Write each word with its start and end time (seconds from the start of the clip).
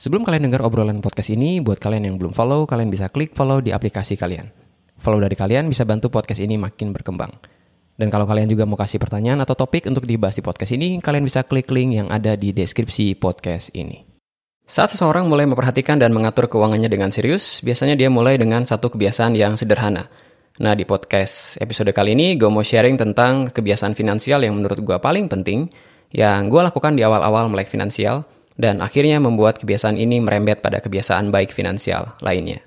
Sebelum 0.00 0.24
kalian 0.24 0.48
dengar 0.48 0.64
obrolan 0.64 1.04
podcast 1.04 1.28
ini, 1.28 1.60
buat 1.60 1.76
kalian 1.76 2.08
yang 2.08 2.16
belum 2.16 2.32
follow, 2.32 2.64
kalian 2.64 2.88
bisa 2.88 3.12
klik 3.12 3.36
follow 3.36 3.60
di 3.60 3.68
aplikasi 3.68 4.16
kalian. 4.16 4.48
Follow 4.96 5.20
dari 5.20 5.36
kalian 5.36 5.68
bisa 5.68 5.84
bantu 5.84 6.08
podcast 6.08 6.40
ini 6.40 6.56
makin 6.56 6.96
berkembang. 6.96 7.28
Dan 8.00 8.08
kalau 8.08 8.24
kalian 8.24 8.48
juga 8.48 8.64
mau 8.64 8.80
kasih 8.80 8.96
pertanyaan 8.96 9.44
atau 9.44 9.52
topik 9.52 9.84
untuk 9.84 10.08
dibahas 10.08 10.32
di 10.32 10.40
podcast 10.40 10.72
ini, 10.72 11.04
kalian 11.04 11.28
bisa 11.28 11.44
klik 11.44 11.68
link 11.68 12.00
yang 12.00 12.08
ada 12.08 12.32
di 12.32 12.48
deskripsi 12.56 13.12
podcast 13.20 13.76
ini. 13.76 14.00
Saat 14.64 14.96
seseorang 14.96 15.28
mulai 15.28 15.44
memperhatikan 15.44 16.00
dan 16.00 16.16
mengatur 16.16 16.48
keuangannya 16.48 16.88
dengan 16.88 17.12
serius, 17.12 17.60
biasanya 17.60 17.92
dia 17.92 18.08
mulai 18.08 18.40
dengan 18.40 18.64
satu 18.64 18.88
kebiasaan 18.88 19.36
yang 19.36 19.60
sederhana. 19.60 20.08
Nah, 20.64 20.72
di 20.72 20.88
podcast 20.88 21.60
episode 21.60 21.92
kali 21.92 22.16
ini, 22.16 22.40
gue 22.40 22.48
mau 22.48 22.64
sharing 22.64 22.96
tentang 22.96 23.52
kebiasaan 23.52 23.92
finansial 23.92 24.40
yang 24.48 24.56
menurut 24.56 24.80
gue 24.80 24.96
paling 24.96 25.28
penting, 25.28 25.68
yang 26.08 26.48
gue 26.48 26.60
lakukan 26.64 26.96
di 26.96 27.04
awal-awal 27.04 27.52
melek 27.52 27.68
finansial, 27.68 28.39
dan 28.60 28.84
akhirnya 28.84 29.16
membuat 29.16 29.56
kebiasaan 29.56 29.96
ini 29.96 30.20
merembet 30.20 30.60
pada 30.60 30.84
kebiasaan 30.84 31.32
baik 31.32 31.56
finansial 31.56 32.12
lainnya. 32.20 32.60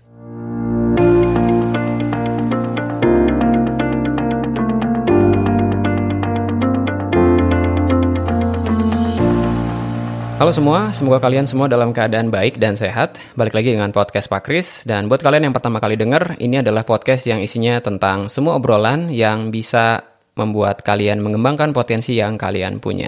Halo 10.42 10.52
semua, 10.52 10.92
semoga 10.92 11.24
kalian 11.24 11.48
semua 11.48 11.72
dalam 11.72 11.96
keadaan 11.96 12.28
baik 12.28 12.60
dan 12.60 12.76
sehat. 12.76 13.16
Balik 13.40 13.56
lagi 13.56 13.80
dengan 13.80 13.96
podcast 13.96 14.28
Pak 14.28 14.44
Kris. 14.44 14.84
Dan 14.84 15.08
buat 15.08 15.24
kalian 15.24 15.48
yang 15.48 15.56
pertama 15.56 15.80
kali 15.80 15.96
denger, 15.96 16.36
ini 16.44 16.60
adalah 16.60 16.84
podcast 16.84 17.24
yang 17.32 17.40
isinya 17.40 17.80
tentang 17.80 18.28
semua 18.28 18.60
obrolan 18.60 19.08
yang 19.08 19.56
bisa 19.56 20.04
membuat 20.36 20.84
kalian 20.84 21.24
mengembangkan 21.24 21.72
potensi 21.72 22.20
yang 22.20 22.36
kalian 22.36 22.84
punya. 22.84 23.08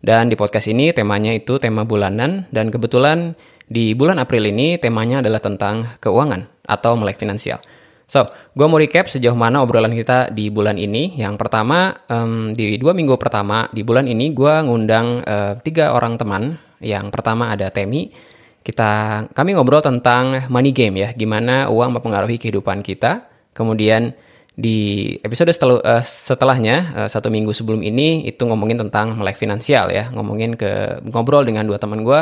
Dan 0.00 0.32
di 0.32 0.36
podcast 0.36 0.64
ini 0.72 0.96
temanya 0.96 1.36
itu 1.36 1.60
tema 1.60 1.84
bulanan 1.84 2.48
dan 2.48 2.72
kebetulan 2.72 3.36
di 3.68 3.92
bulan 3.92 4.16
April 4.16 4.48
ini 4.48 4.80
temanya 4.80 5.20
adalah 5.20 5.44
tentang 5.44 6.00
keuangan 6.00 6.64
atau 6.64 6.96
melek 6.96 7.20
finansial. 7.20 7.60
So, 8.10 8.26
gue 8.58 8.66
mau 8.66 8.74
recap 8.74 9.06
sejauh 9.06 9.38
mana 9.38 9.62
obrolan 9.62 9.94
kita 9.94 10.34
di 10.34 10.50
bulan 10.50 10.74
ini. 10.74 11.14
Yang 11.14 11.46
pertama, 11.46 11.94
um, 12.10 12.50
di 12.50 12.74
dua 12.74 12.90
minggu 12.90 13.14
pertama 13.14 13.70
di 13.70 13.86
bulan 13.86 14.10
ini 14.10 14.34
gue 14.34 14.54
ngundang 14.66 15.22
uh, 15.22 15.54
tiga 15.62 15.94
orang 15.94 16.18
teman. 16.18 16.58
Yang 16.82 17.06
pertama 17.14 17.54
ada 17.54 17.70
Temi. 17.70 18.10
Kita 18.66 19.24
kami 19.30 19.54
ngobrol 19.54 19.78
tentang 19.78 20.50
money 20.50 20.74
game 20.74 21.06
ya, 21.06 21.08
gimana 21.14 21.70
uang 21.70 22.00
mempengaruhi 22.00 22.42
kehidupan 22.42 22.82
kita. 22.82 23.30
Kemudian 23.54 24.10
di 24.60 25.16
episode 25.24 25.48
setel, 25.56 25.80
uh, 25.80 26.04
setelahnya 26.04 26.76
uh, 26.92 27.08
satu 27.08 27.32
minggu 27.32 27.56
sebelum 27.56 27.80
ini 27.80 28.28
itu 28.28 28.44
ngomongin 28.44 28.76
tentang 28.76 29.16
melek 29.16 29.40
finansial 29.40 29.88
ya 29.88 30.12
ngomongin 30.12 30.60
ke 30.60 31.00
ngobrol 31.08 31.48
dengan 31.48 31.64
dua 31.64 31.80
teman 31.80 32.04
gue 32.04 32.20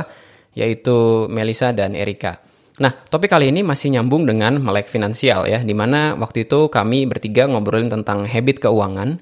yaitu 0.55 1.27
Melisa 1.27 1.75
dan 1.75 1.98
Erika. 1.98 2.39
Nah 2.78 2.95
topik 2.95 3.34
kali 3.34 3.50
ini 3.50 3.67
masih 3.67 3.91
nyambung 3.91 4.22
dengan 4.22 4.62
melek 4.62 4.86
finansial 4.86 5.50
ya 5.50 5.58
di 5.67 5.75
mana 5.75 6.14
waktu 6.14 6.47
itu 6.47 6.70
kami 6.70 7.11
bertiga 7.11 7.50
ngobrolin 7.50 7.91
tentang 7.91 8.22
habit 8.22 8.62
keuangan 8.62 9.19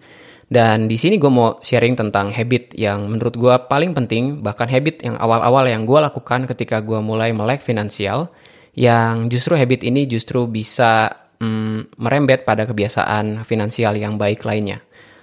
dan 0.46 0.86
di 0.86 0.94
sini 0.94 1.18
gue 1.18 1.32
mau 1.32 1.58
sharing 1.58 1.98
tentang 1.98 2.30
habit 2.30 2.76
yang 2.76 3.10
menurut 3.10 3.34
gue 3.34 3.54
paling 3.66 3.96
penting 3.96 4.44
bahkan 4.44 4.70
habit 4.70 5.02
yang 5.02 5.18
awal-awal 5.18 5.66
yang 5.66 5.88
gue 5.88 5.98
lakukan 5.98 6.46
ketika 6.46 6.84
gue 6.84 7.00
mulai 7.02 7.34
melek 7.34 7.64
finansial 7.64 8.30
yang 8.76 9.32
justru 9.32 9.56
habit 9.56 9.82
ini 9.82 10.04
justru 10.06 10.44
bisa 10.46 11.25
mm, 11.40 11.98
merembet 12.00 12.44
pada 12.44 12.64
kebiasaan 12.64 13.44
finansial 13.44 13.96
yang 13.96 14.16
baik 14.16 14.44
lainnya. 14.44 14.82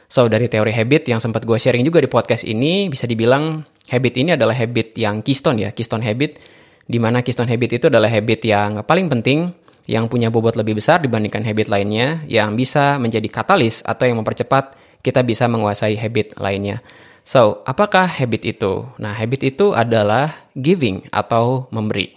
So, 0.09 0.29
dari 0.29 0.45
teori 0.45 0.69
habit 0.69 1.09
yang 1.09 1.17
sempat 1.17 1.41
gue 1.47 1.57
sharing 1.57 1.81
juga 1.81 1.97
di 1.97 2.09
podcast 2.09 2.45
ini, 2.45 2.85
bisa 2.85 3.09
dibilang 3.09 3.65
habit 3.89 4.13
ini 4.21 4.37
adalah 4.37 4.53
habit 4.53 4.93
yang 4.93 5.25
keystone 5.25 5.65
ya, 5.65 5.69
keystone 5.73 6.05
habit, 6.05 6.37
di 6.85 7.01
mana 7.01 7.25
keystone 7.25 7.49
habit 7.49 7.81
itu 7.81 7.85
adalah 7.89 8.13
habit 8.13 8.45
yang 8.45 8.85
paling 8.85 9.09
penting, 9.09 9.49
yang 9.89 10.05
punya 10.07 10.29
bobot 10.29 10.53
lebih 10.53 10.77
besar 10.77 11.01
dibandingkan 11.01 11.41
habit 11.41 11.65
lainnya, 11.65 12.21
yang 12.29 12.53
bisa 12.53 13.01
menjadi 13.01 13.25
katalis 13.27 13.81
atau 13.81 14.05
yang 14.05 14.21
mempercepat 14.21 14.77
kita 15.03 15.25
bisa 15.25 15.49
menguasai 15.49 15.99
habit 15.99 16.37
lainnya. 16.39 16.79
So, 17.23 17.63
apakah 17.63 18.07
habit 18.07 18.43
itu? 18.43 18.83
Nah, 18.99 19.15
habit 19.15 19.55
itu 19.55 19.71
adalah 19.71 20.47
giving 20.59 21.07
atau 21.11 21.71
memberi. 21.71 22.15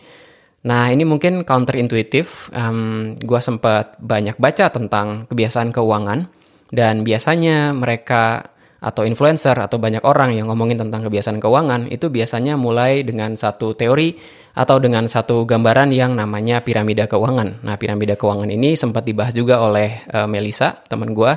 Nah, 0.67 0.91
ini 0.91 1.07
mungkin 1.07 1.47
counterintuitif. 1.47 2.51
Um, 2.51 3.15
gue 3.23 3.39
sempat 3.39 3.95
banyak 4.03 4.35
baca 4.37 4.67
tentang 4.75 5.31
kebiasaan 5.31 5.71
keuangan 5.71 6.27
dan 6.75 7.07
biasanya 7.07 7.71
mereka 7.71 8.51
atau 8.83 9.07
influencer 9.07 9.57
atau 9.57 9.79
banyak 9.81 10.05
orang 10.05 10.37
yang 10.37 10.51
ngomongin 10.51 10.77
tentang 10.77 11.07
kebiasaan 11.07 11.41
keuangan 11.41 11.89
itu 11.89 12.13
biasanya 12.13 12.59
mulai 12.61 13.07
dengan 13.07 13.33
satu 13.39 13.73
teori 13.73 14.15
atau 14.57 14.77
dengan 14.83 15.07
satu 15.07 15.47
gambaran 15.49 15.95
yang 15.95 16.19
namanya 16.19 16.61
piramida 16.61 17.07
keuangan. 17.07 17.63
Nah, 17.63 17.75
piramida 17.79 18.19
keuangan 18.19 18.51
ini 18.51 18.75
sempat 18.75 19.07
dibahas 19.07 19.33
juga 19.33 19.63
oleh 19.63 20.03
uh, 20.13 20.27
Melisa, 20.27 20.83
teman 20.89 21.13
gue, 21.13 21.33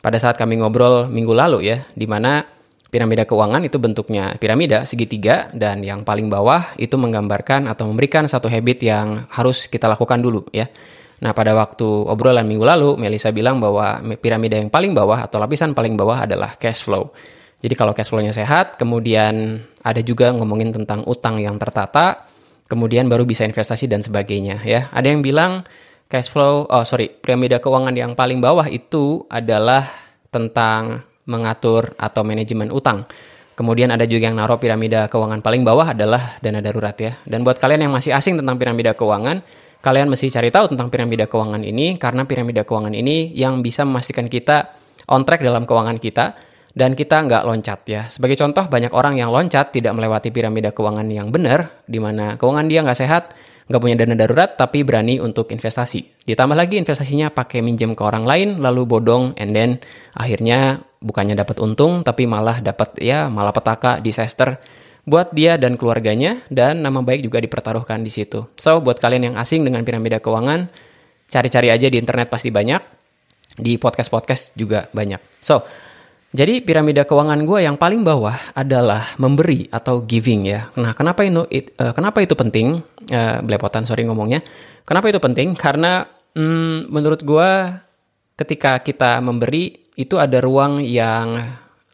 pada 0.00 0.18
saat 0.20 0.36
kami 0.36 0.60
ngobrol 0.60 1.08
minggu 1.08 1.32
lalu 1.32 1.72
ya, 1.72 1.84
di 1.92 2.04
mana 2.08 2.53
Piramida 2.94 3.26
keuangan 3.26 3.58
itu 3.66 3.82
bentuknya 3.82 4.38
piramida 4.38 4.86
segitiga 4.86 5.50
dan 5.50 5.82
yang 5.82 6.06
paling 6.06 6.30
bawah 6.30 6.78
itu 6.78 6.94
menggambarkan 6.94 7.66
atau 7.66 7.90
memberikan 7.90 8.30
satu 8.30 8.46
habit 8.46 8.86
yang 8.86 9.26
harus 9.34 9.66
kita 9.66 9.90
lakukan 9.90 10.22
dulu 10.22 10.46
ya. 10.54 10.70
Nah 11.18 11.34
pada 11.34 11.58
waktu 11.58 11.82
obrolan 11.82 12.46
minggu 12.46 12.62
lalu 12.62 12.94
Melisa 12.94 13.34
bilang 13.34 13.58
bahwa 13.58 13.98
piramida 14.22 14.62
yang 14.62 14.70
paling 14.70 14.94
bawah 14.94 15.26
atau 15.26 15.42
lapisan 15.42 15.74
paling 15.74 15.98
bawah 15.98 16.22
adalah 16.22 16.54
cash 16.54 16.86
flow. 16.86 17.10
Jadi 17.58 17.74
kalau 17.74 17.90
cash 17.98 18.14
flow-nya 18.14 18.30
sehat, 18.30 18.78
kemudian 18.78 19.58
ada 19.82 19.98
juga 19.98 20.30
ngomongin 20.30 20.70
tentang 20.70 21.02
utang 21.10 21.42
yang 21.42 21.58
tertata, 21.58 22.30
kemudian 22.70 23.10
baru 23.10 23.26
bisa 23.26 23.42
investasi 23.42 23.90
dan 23.90 24.06
sebagainya 24.06 24.62
ya. 24.62 24.86
Ada 24.94 25.10
yang 25.10 25.18
bilang 25.18 25.66
cash 26.06 26.30
flow, 26.30 26.70
oh 26.70 26.84
sorry, 26.86 27.10
piramida 27.10 27.58
keuangan 27.58 27.98
yang 27.98 28.14
paling 28.14 28.38
bawah 28.38 28.70
itu 28.70 29.26
adalah 29.26 29.90
tentang 30.30 31.02
mengatur 31.28 31.92
atau 31.96 32.22
manajemen 32.24 32.72
utang. 32.72 33.08
Kemudian 33.54 33.94
ada 33.94 34.02
juga 34.02 34.26
yang 34.26 34.36
naruh 34.36 34.58
piramida 34.58 35.06
keuangan 35.06 35.38
paling 35.38 35.62
bawah 35.62 35.94
adalah 35.94 36.42
dana 36.42 36.58
darurat 36.58 36.96
ya. 36.98 37.22
Dan 37.22 37.46
buat 37.46 37.62
kalian 37.62 37.86
yang 37.86 37.92
masih 37.94 38.10
asing 38.10 38.34
tentang 38.34 38.58
piramida 38.58 38.98
keuangan, 38.98 39.46
kalian 39.78 40.10
mesti 40.10 40.26
cari 40.26 40.50
tahu 40.50 40.74
tentang 40.74 40.90
piramida 40.90 41.30
keuangan 41.30 41.62
ini 41.62 41.94
karena 41.94 42.26
piramida 42.26 42.66
keuangan 42.66 42.90
ini 42.90 43.30
yang 43.30 43.62
bisa 43.62 43.86
memastikan 43.86 44.26
kita 44.26 44.74
on 45.06 45.22
track 45.22 45.46
dalam 45.46 45.70
keuangan 45.70 46.02
kita 46.02 46.34
dan 46.74 46.98
kita 46.98 47.22
nggak 47.22 47.46
loncat 47.46 47.80
ya. 47.86 48.02
Sebagai 48.10 48.34
contoh 48.34 48.66
banyak 48.66 48.90
orang 48.90 49.22
yang 49.22 49.30
loncat 49.30 49.70
tidak 49.70 49.94
melewati 49.94 50.34
piramida 50.34 50.74
keuangan 50.74 51.06
yang 51.06 51.30
benar, 51.30 51.86
di 51.86 52.02
mana 52.02 52.34
keuangan 52.34 52.66
dia 52.66 52.82
nggak 52.82 52.98
sehat, 52.98 53.30
nggak 53.70 53.80
punya 53.80 53.96
dana 53.96 54.18
darurat 54.18 54.50
tapi 54.58 54.82
berani 54.82 55.22
untuk 55.22 55.54
investasi. 55.54 56.26
Ditambah 56.26 56.58
lagi 56.58 56.76
investasinya 56.76 57.30
pakai 57.30 57.62
minjem 57.62 57.94
ke 57.94 58.02
orang 58.02 58.26
lain 58.26 58.48
lalu 58.58 58.82
bodong 58.84 59.38
and 59.38 59.54
then 59.54 59.78
akhirnya 60.18 60.82
bukannya 61.04 61.36
dapat 61.36 61.60
untung 61.60 62.00
tapi 62.00 62.24
malah 62.24 62.64
dapat 62.64 62.96
ya 62.96 63.28
malah 63.28 63.52
petaka 63.52 64.00
disaster 64.00 64.56
buat 65.04 65.36
dia 65.36 65.60
dan 65.60 65.76
keluarganya 65.76 66.40
dan 66.48 66.80
nama 66.80 67.04
baik 67.04 67.28
juga 67.28 67.36
dipertaruhkan 67.44 68.00
di 68.00 68.08
situ. 68.08 68.48
So 68.56 68.80
buat 68.80 68.96
kalian 68.96 69.32
yang 69.32 69.36
asing 69.36 69.60
dengan 69.60 69.84
piramida 69.84 70.16
keuangan 70.16 70.72
cari-cari 71.28 71.68
aja 71.68 71.92
di 71.92 72.00
internet 72.00 72.32
pasti 72.32 72.48
banyak 72.48 72.80
di 73.60 73.76
podcast-podcast 73.76 74.56
juga 74.56 74.88
banyak. 74.96 75.20
So 75.44 75.60
jadi 76.34 76.64
piramida 76.64 77.06
keuangan 77.06 77.46
gue 77.46 77.62
yang 77.62 77.76
paling 77.78 78.02
bawah 78.02 78.34
adalah 78.56 79.14
memberi 79.20 79.70
atau 79.70 80.02
giving 80.02 80.50
ya. 80.50 80.72
Nah 80.80 80.96
kenapa 80.96 81.22
itu 81.22 81.46
it, 81.52 81.76
uh, 81.78 81.92
kenapa 81.94 82.24
itu 82.24 82.34
penting? 82.34 82.80
Uh, 83.12 83.38
belepotan 83.44 83.86
sorry 83.86 84.08
ngomongnya. 84.08 84.42
Kenapa 84.88 85.12
itu 85.12 85.20
penting? 85.20 85.54
Karena 85.54 86.02
mm, 86.34 86.90
menurut 86.90 87.22
gue 87.22 87.50
ketika 88.34 88.82
kita 88.82 89.22
memberi 89.22 89.90
itu 89.94 90.18
ada 90.18 90.42
ruang 90.42 90.82
yang 90.82 91.38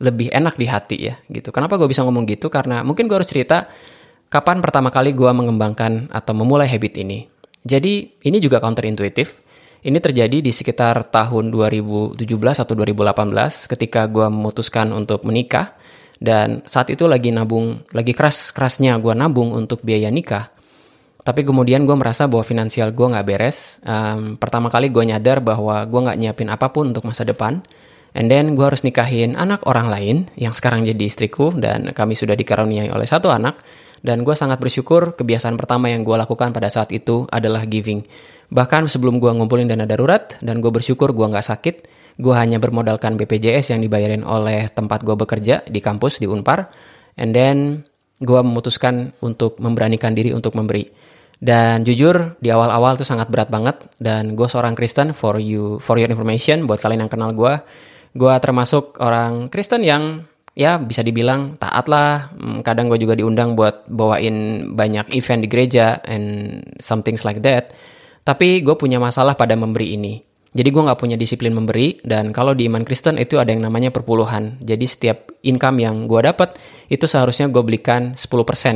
lebih 0.00 0.32
enak 0.32 0.56
di 0.56 0.66
hati 0.66 0.96
ya 1.12 1.14
gitu. 1.28 1.52
Kenapa 1.52 1.76
gue 1.76 1.88
bisa 1.88 2.00
ngomong 2.02 2.24
gitu? 2.24 2.48
Karena 2.48 2.80
mungkin 2.80 3.04
gue 3.04 3.16
harus 3.20 3.28
cerita 3.28 3.68
kapan 4.32 4.64
pertama 4.64 4.88
kali 4.88 5.12
gue 5.12 5.28
mengembangkan 5.28 6.08
atau 6.08 6.32
memulai 6.32 6.66
habit 6.66 7.04
ini. 7.04 7.28
Jadi 7.60 8.24
ini 8.24 8.40
juga 8.40 8.58
counterintuitif. 8.64 9.36
Ini 9.80 9.96
terjadi 9.96 10.44
di 10.44 10.52
sekitar 10.52 11.08
tahun 11.08 11.48
2017 11.52 12.20
atau 12.36 12.74
2018 12.76 13.72
ketika 13.76 14.04
gue 14.08 14.28
memutuskan 14.28 14.92
untuk 14.92 15.24
menikah 15.24 15.72
dan 16.20 16.60
saat 16.68 16.92
itu 16.92 17.08
lagi 17.08 17.32
nabung, 17.32 17.80
lagi 17.96 18.12
keras 18.12 18.52
kerasnya 18.52 19.00
gue 19.00 19.16
nabung 19.16 19.56
untuk 19.56 19.80
biaya 19.80 20.12
nikah. 20.12 20.52
Tapi 21.20 21.44
kemudian 21.44 21.84
gue 21.84 21.96
merasa 21.96 22.24
bahwa 22.26 22.42
finansial 22.42 22.96
gue 22.96 23.06
nggak 23.06 23.26
beres. 23.28 23.78
Um, 23.84 24.40
pertama 24.40 24.72
kali 24.72 24.88
gue 24.88 25.04
nyadar 25.04 25.44
bahwa 25.44 25.84
gue 25.84 26.00
nggak 26.00 26.18
nyiapin 26.18 26.48
apa 26.48 26.72
pun 26.72 26.90
untuk 26.90 27.04
masa 27.04 27.28
depan 27.28 27.60
And 28.14 28.26
then 28.26 28.58
gue 28.58 28.66
harus 28.66 28.82
nikahin 28.82 29.38
anak 29.38 29.62
orang 29.70 29.86
lain 29.86 30.16
yang 30.34 30.50
sekarang 30.50 30.82
jadi 30.82 31.06
istriku 31.06 31.54
dan 31.54 31.94
kami 31.94 32.18
sudah 32.18 32.34
dikaruniai 32.34 32.90
oleh 32.90 33.06
satu 33.06 33.30
anak. 33.30 33.62
Dan 34.00 34.24
gue 34.24 34.32
sangat 34.32 34.56
bersyukur 34.64 35.12
kebiasaan 35.12 35.60
pertama 35.60 35.92
yang 35.92 36.00
gue 36.08 36.16
lakukan 36.16 36.56
pada 36.56 36.72
saat 36.72 36.88
itu 36.88 37.28
adalah 37.28 37.68
giving. 37.68 38.00
Bahkan 38.48 38.88
sebelum 38.88 39.20
gue 39.20 39.28
ngumpulin 39.28 39.68
dana 39.68 39.84
darurat 39.84 40.40
dan 40.40 40.64
gue 40.64 40.72
bersyukur 40.72 41.12
gue 41.12 41.26
nggak 41.28 41.44
sakit, 41.44 41.76
gue 42.16 42.34
hanya 42.34 42.56
bermodalkan 42.56 43.20
BPJS 43.20 43.76
yang 43.76 43.84
dibayarin 43.84 44.24
oleh 44.24 44.72
tempat 44.72 45.04
gue 45.04 45.12
bekerja 45.14 45.68
di 45.68 45.84
kampus 45.84 46.16
di 46.16 46.24
Unpar. 46.24 46.72
And 47.20 47.36
then 47.36 47.84
gue 48.24 48.40
memutuskan 48.40 49.12
untuk 49.20 49.60
memberanikan 49.60 50.16
diri 50.16 50.32
untuk 50.32 50.56
memberi. 50.56 50.88
Dan 51.40 51.88
jujur 51.88 52.36
di 52.36 52.52
awal-awal 52.52 53.00
itu 53.00 53.08
sangat 53.08 53.32
berat 53.32 53.48
banget 53.48 53.80
dan 53.96 54.36
gue 54.36 54.44
seorang 54.44 54.76
Kristen 54.76 55.16
for 55.16 55.40
you 55.40 55.80
for 55.80 55.96
your 55.96 56.12
information 56.12 56.68
buat 56.68 56.84
kalian 56.84 57.08
yang 57.08 57.12
kenal 57.12 57.32
gue, 57.32 57.56
gue 58.12 58.34
termasuk 58.44 59.00
orang 59.00 59.48
Kristen 59.48 59.80
yang 59.80 60.28
ya 60.52 60.76
bisa 60.76 61.00
dibilang 61.00 61.56
taat 61.56 61.88
lah. 61.88 62.28
Hmm, 62.36 62.60
kadang 62.60 62.92
gue 62.92 63.00
juga 63.00 63.16
diundang 63.16 63.56
buat 63.56 63.88
bawain 63.88 64.68
banyak 64.76 65.16
event 65.16 65.40
di 65.40 65.48
gereja 65.48 66.04
and 66.04 66.60
something 66.84 67.16
like 67.24 67.40
that. 67.40 67.72
Tapi 68.20 68.60
gue 68.60 68.76
punya 68.76 69.00
masalah 69.00 69.32
pada 69.32 69.56
memberi 69.56 69.96
ini. 69.96 70.20
Jadi 70.50 70.68
gue 70.68 70.82
nggak 70.82 70.98
punya 71.00 71.16
disiplin 71.16 71.54
memberi 71.54 72.02
dan 72.02 72.34
kalau 72.34 72.58
di 72.58 72.66
iman 72.66 72.82
Kristen 72.82 73.16
itu 73.16 73.40
ada 73.40 73.54
yang 73.54 73.62
namanya 73.62 73.94
perpuluhan. 73.94 74.58
Jadi 74.60 74.84
setiap 74.84 75.30
income 75.46 75.78
yang 75.78 76.10
gue 76.10 76.20
dapat 76.20 76.58
itu 76.90 77.06
seharusnya 77.06 77.46
gue 77.46 77.62
belikan 77.62 78.18
10% 78.18 78.26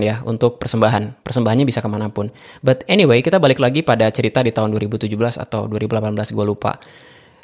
ya 0.01 0.23
untuk 0.23 0.63
persembahan. 0.63 1.27
Persembahannya 1.27 1.67
bisa 1.67 1.83
ke 1.83 1.89
mana 1.91 2.07
pun. 2.15 2.31
But 2.63 2.87
anyway 2.87 3.21
kita 3.27 3.43
balik 3.43 3.59
lagi 3.59 3.83
pada 3.83 4.07
cerita 4.15 4.39
di 4.39 4.55
tahun 4.55 4.71
2017 4.79 5.11
atau 5.35 5.67
2018 5.67 6.15
gue 6.31 6.45
lupa. 6.47 6.79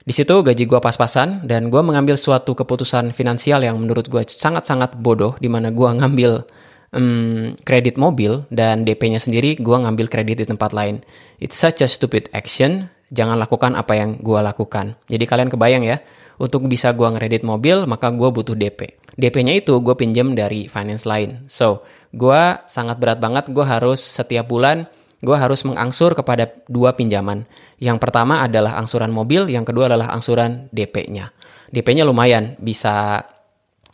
Di 0.01 0.15
situ 0.15 0.31
gaji 0.31 0.65
gue 0.65 0.81
pas-pasan 0.81 1.45
dan 1.45 1.69
gue 1.69 1.83
mengambil 1.83 2.15
suatu 2.15 2.55
keputusan 2.55 3.11
finansial 3.11 3.67
yang 3.67 3.77
menurut 3.83 4.07
gue 4.07 4.23
sangat-sangat 4.25 4.95
bodoh 4.97 5.35
di 5.43 5.51
mana 5.51 5.75
gue 5.75 5.91
ngambil 5.91 6.47
um, 6.95 7.53
kredit 7.67 7.99
mobil 7.99 8.47
dan 8.49 8.87
DP-nya 8.87 9.21
sendiri 9.21 9.59
gue 9.59 9.77
ngambil 9.77 10.07
kredit 10.07 10.41
di 10.41 10.47
tempat 10.47 10.71
lain. 10.71 11.03
It's 11.43 11.59
such 11.59 11.83
a 11.83 11.91
stupid 11.91 12.31
action 12.31 12.89
jangan 13.11 13.37
lakukan 13.37 13.75
apa 13.75 13.99
yang 13.99 14.17
gue 14.23 14.39
lakukan. 14.39 14.95
Jadi 15.11 15.25
kalian 15.27 15.51
kebayang 15.51 15.83
ya, 15.83 15.99
untuk 16.41 16.65
bisa 16.71 16.95
gue 16.95 17.05
ngeredit 17.05 17.43
mobil, 17.45 17.85
maka 17.85 18.09
gue 18.15 18.29
butuh 18.31 18.57
DP. 18.57 19.00
DP-nya 19.21 19.61
itu 19.61 19.77
gue 19.85 19.93
pinjam 19.93 20.33
dari 20.33 20.65
finance 20.65 21.05
lain. 21.05 21.45
So, 21.53 21.85
gue 22.17 22.41
sangat 22.67 22.97
berat 22.97 23.21
banget, 23.21 23.53
gue 23.53 23.63
harus 23.63 24.01
setiap 24.01 24.49
bulan, 24.49 24.89
gue 25.21 25.37
harus 25.37 25.61
mengangsur 25.69 26.17
kepada 26.17 26.49
dua 26.67 26.97
pinjaman. 26.97 27.45
Yang 27.77 28.01
pertama 28.01 28.41
adalah 28.41 28.81
angsuran 28.81 29.13
mobil, 29.13 29.53
yang 29.53 29.69
kedua 29.69 29.93
adalah 29.93 30.09
angsuran 30.17 30.73
DP-nya. 30.73 31.29
DP-nya 31.69 32.09
lumayan, 32.09 32.57
bisa 32.57 33.21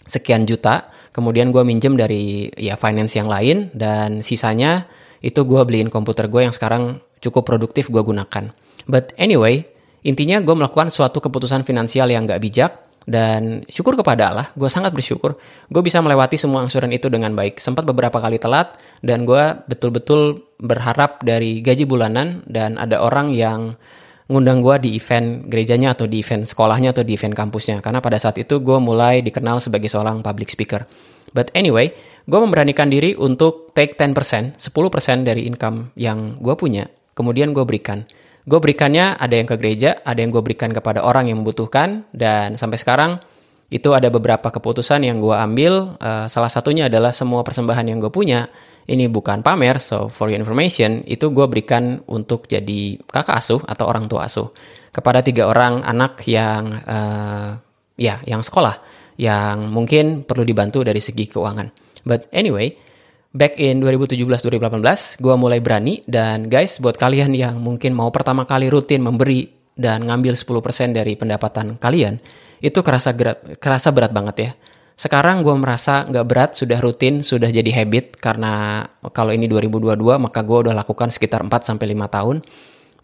sekian 0.06 0.46
juta, 0.46 0.88
kemudian 1.10 1.50
gue 1.50 1.66
minjem 1.66 1.98
dari 1.98 2.46
ya 2.54 2.78
finance 2.78 3.18
yang 3.18 3.26
lain, 3.26 3.74
dan 3.74 4.22
sisanya 4.22 4.86
itu 5.18 5.42
gue 5.42 5.60
beliin 5.66 5.90
komputer 5.90 6.30
gue 6.30 6.46
yang 6.46 6.54
sekarang 6.54 7.02
cukup 7.18 7.42
produktif 7.42 7.90
gue 7.90 8.00
gunakan. 8.00 8.54
But 8.86 9.10
anyway, 9.18 9.66
intinya 10.06 10.38
gue 10.38 10.54
melakukan 10.54 10.94
suatu 10.94 11.18
keputusan 11.18 11.66
finansial 11.66 12.06
yang 12.06 12.30
gak 12.30 12.38
bijak 12.38 12.85
dan 13.06 13.62
syukur 13.70 13.94
kepada 13.94 14.34
Allah, 14.34 14.46
gue 14.58 14.66
sangat 14.66 14.90
bersyukur 14.90 15.38
gue 15.70 15.82
bisa 15.82 16.02
melewati 16.02 16.34
semua 16.34 16.66
angsuran 16.66 16.90
itu 16.90 17.06
dengan 17.06 17.34
baik. 17.34 17.62
Sempat 17.62 17.86
beberapa 17.86 18.18
kali 18.18 18.38
telat 18.38 18.74
dan 19.02 19.22
gue 19.22 19.62
betul-betul 19.70 20.42
berharap 20.58 21.22
dari 21.22 21.62
gaji 21.62 21.86
bulanan 21.86 22.42
dan 22.50 22.78
ada 22.78 23.02
orang 23.02 23.30
yang 23.30 23.78
ngundang 24.26 24.58
gue 24.58 24.90
di 24.90 24.90
event 24.98 25.46
gerejanya 25.46 25.94
atau 25.94 26.10
di 26.10 26.18
event 26.18 26.50
sekolahnya 26.50 26.90
atau 26.90 27.06
di 27.06 27.14
event 27.14 27.34
kampusnya. 27.34 27.78
Karena 27.78 28.02
pada 28.02 28.18
saat 28.18 28.38
itu 28.42 28.58
gue 28.58 28.78
mulai 28.82 29.22
dikenal 29.22 29.62
sebagai 29.62 29.86
seorang 29.86 30.22
public 30.22 30.50
speaker. 30.50 30.82
But 31.30 31.54
anyway, 31.54 31.94
gue 32.26 32.38
memberanikan 32.42 32.90
diri 32.90 33.14
untuk 33.14 33.70
take 33.74 33.94
10%, 33.94 34.58
10% 34.58 34.58
dari 35.22 35.46
income 35.46 35.94
yang 35.94 36.42
gue 36.42 36.54
punya, 36.58 36.90
kemudian 37.14 37.54
gue 37.54 37.62
berikan. 37.62 38.06
Gue 38.46 38.62
berikannya 38.62 39.18
ada 39.18 39.34
yang 39.34 39.50
ke 39.50 39.58
gereja, 39.58 39.98
ada 40.06 40.22
yang 40.22 40.30
gue 40.30 40.38
berikan 40.38 40.70
kepada 40.70 41.02
orang 41.02 41.26
yang 41.26 41.42
membutuhkan, 41.42 42.06
dan 42.14 42.54
sampai 42.54 42.78
sekarang 42.78 43.18
itu 43.74 43.90
ada 43.90 44.06
beberapa 44.06 44.54
keputusan 44.54 45.02
yang 45.02 45.18
gue 45.18 45.34
ambil. 45.34 45.98
Uh, 45.98 46.30
salah 46.30 46.46
satunya 46.46 46.86
adalah 46.86 47.10
semua 47.10 47.42
persembahan 47.42 47.90
yang 47.90 47.98
gue 47.98 48.14
punya, 48.14 48.46
ini 48.86 49.10
bukan 49.10 49.42
pamer, 49.42 49.82
so 49.82 50.06
for 50.06 50.30
your 50.30 50.38
information, 50.38 51.02
itu 51.10 51.34
gue 51.34 51.42
berikan 51.50 52.06
untuk 52.06 52.46
jadi 52.46 53.02
kakak 53.10 53.34
asuh 53.34 53.60
atau 53.66 53.90
orang 53.90 54.06
tua 54.06 54.30
asuh 54.30 54.54
kepada 54.94 55.26
tiga 55.26 55.50
orang 55.50 55.82
anak 55.82 56.22
yang 56.30 56.70
uh, 56.86 57.58
ya 57.98 58.22
yang 58.24 58.40
sekolah 58.46 58.78
yang 59.18 59.68
mungkin 59.74 60.22
perlu 60.22 60.46
dibantu 60.46 60.86
dari 60.86 61.02
segi 61.02 61.26
keuangan. 61.26 61.68
But 62.06 62.30
anyway, 62.30 62.78
back 63.36 63.60
in 63.60 63.84
2017-2018, 63.84 65.20
gue 65.20 65.34
mulai 65.36 65.60
berani 65.60 66.00
dan 66.08 66.48
guys, 66.48 66.80
buat 66.80 66.96
kalian 66.96 67.36
yang 67.36 67.60
mungkin 67.60 67.92
mau 67.92 68.08
pertama 68.08 68.48
kali 68.48 68.72
rutin 68.72 69.04
memberi 69.04 69.52
dan 69.76 70.08
ngambil 70.08 70.32
10% 70.32 70.96
dari 70.96 71.12
pendapatan 71.20 71.76
kalian, 71.76 72.16
itu 72.64 72.80
kerasa 72.80 73.12
berat, 73.12 73.60
kerasa 73.60 73.92
berat 73.92 74.16
banget 74.16 74.36
ya. 74.40 74.50
Sekarang 74.96 75.44
gue 75.44 75.52
merasa 75.52 76.08
nggak 76.08 76.26
berat, 76.26 76.50
sudah 76.56 76.80
rutin, 76.80 77.20
sudah 77.20 77.52
jadi 77.52 77.68
habit 77.84 78.16
karena 78.16 78.80
kalau 79.12 79.28
ini 79.36 79.44
2022 79.44 79.92
maka 80.16 80.40
gue 80.40 80.58
udah 80.64 80.72
lakukan 80.72 81.12
sekitar 81.12 81.44
4-5 81.44 81.76
tahun. 82.08 82.40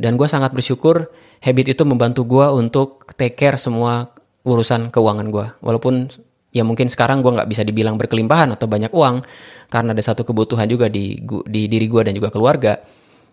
Dan 0.01 0.17
gue 0.17 0.25
sangat 0.25 0.57
bersyukur 0.57 1.13
habit 1.45 1.77
itu 1.77 1.85
membantu 1.85 2.25
gue 2.25 2.47
untuk 2.49 3.05
take 3.21 3.37
care 3.37 3.61
semua 3.61 4.09
urusan 4.49 4.89
keuangan 4.89 5.29
gue. 5.29 5.47
Walaupun 5.61 6.09
ya 6.53 6.63
mungkin 6.63 6.87
sekarang 6.93 7.25
gue 7.25 7.33
nggak 7.33 7.49
bisa 7.49 7.65
dibilang 7.65 7.97
berkelimpahan 7.97 8.53
atau 8.53 8.69
banyak 8.69 8.93
uang, 8.93 9.25
karena 9.73 9.91
ada 9.97 10.05
satu 10.05 10.23
kebutuhan 10.23 10.69
juga 10.69 10.93
di 10.93 11.17
di 11.49 11.67
diri 11.67 11.87
gue 11.89 12.03
dan 12.05 12.13
juga 12.13 12.29
keluarga. 12.29 12.79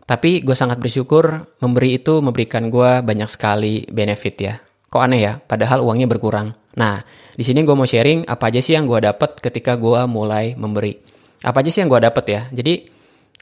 Tapi 0.09 0.41
gue 0.41 0.57
sangat 0.57 0.81
bersyukur 0.81 1.53
memberi 1.61 2.01
itu 2.01 2.17
memberikan 2.17 2.73
gue 2.73 3.05
banyak 3.05 3.29
sekali 3.29 3.85
benefit 3.93 4.35
ya. 4.41 4.57
Kok 4.89 5.01
aneh 5.05 5.21
ya? 5.21 5.37
Padahal 5.37 5.85
uangnya 5.85 6.09
berkurang. 6.09 6.49
Nah, 6.81 7.05
di 7.37 7.45
sini 7.45 7.61
gue 7.61 7.77
mau 7.77 7.85
sharing 7.85 8.25
apa 8.25 8.49
aja 8.49 8.57
sih 8.57 8.73
yang 8.73 8.89
gue 8.89 8.97
dapat 9.05 9.37
ketika 9.37 9.77
gue 9.77 10.01
mulai 10.09 10.57
memberi. 10.57 10.97
Apa 11.45 11.61
aja 11.61 11.69
sih 11.69 11.85
yang 11.85 11.93
gue 11.93 12.01
dapat 12.01 12.25
ya? 12.25 12.41
Jadi 12.49 12.89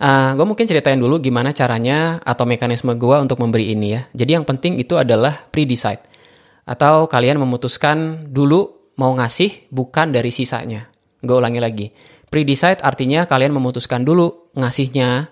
uh, 0.04 0.06
ah, 0.06 0.32
gue 0.36 0.44
mungkin 0.44 0.68
ceritain 0.68 1.00
dulu 1.00 1.24
gimana 1.24 1.56
caranya 1.56 2.20
atau 2.20 2.44
mekanisme 2.44 2.92
gue 3.00 3.16
untuk 3.16 3.40
memberi 3.40 3.72
ini 3.72 3.88
ya. 3.96 4.02
Jadi 4.12 4.36
yang 4.36 4.44
penting 4.44 4.76
itu 4.76 5.00
adalah 5.00 5.48
pre-decide. 5.48 6.04
Atau 6.68 7.08
kalian 7.08 7.40
memutuskan 7.40 8.28
dulu 8.28 8.77
mau 8.98 9.14
ngasih 9.16 9.70
bukan 9.72 10.12
dari 10.12 10.34
sisanya. 10.34 10.90
Gue 11.22 11.38
ulangi 11.38 11.62
lagi 11.62 11.88
Pre-decide 12.28 12.84
artinya 12.84 13.24
kalian 13.24 13.56
memutuskan 13.56 14.04
dulu 14.04 14.52
ngasihnya 14.60 15.32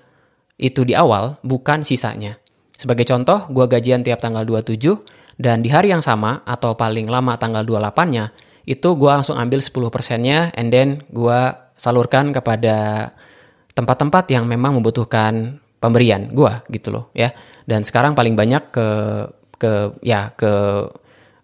itu 0.55 0.87
di 0.87 0.95
awal, 0.95 1.35
bukan 1.43 1.83
sisanya. 1.83 2.39
Sebagai 2.79 3.03
contoh, 3.03 3.51
gue 3.51 3.67
gajian 3.67 3.99
tiap 3.99 4.23
tanggal 4.23 4.47
27, 4.47 5.03
dan 5.35 5.59
di 5.59 5.67
hari 5.67 5.91
yang 5.91 5.99
sama, 5.99 6.47
atau 6.47 6.79
paling 6.79 7.11
lama 7.11 7.35
tanggal 7.35 7.67
28-nya, 7.67 8.31
itu 8.63 8.95
gue 8.95 9.11
langsung 9.11 9.35
ambil 9.35 9.59
10%-nya, 9.59 10.55
and 10.55 10.71
then 10.71 11.03
gue 11.11 11.39
salurkan 11.75 12.31
kepada 12.31 13.11
tempat-tempat 13.75 14.31
yang 14.31 14.47
memang 14.47 14.79
membutuhkan 14.79 15.59
pemberian 15.83 16.31
gue 16.31 16.51
gitu 16.71 16.95
loh 16.95 17.11
ya. 17.11 17.35
Dan 17.67 17.83
sekarang 17.83 18.15
paling 18.15 18.39
banyak 18.39 18.71
ke 18.71 18.87
ke 19.59 19.71
ya 19.99 20.31
ke 20.39 20.51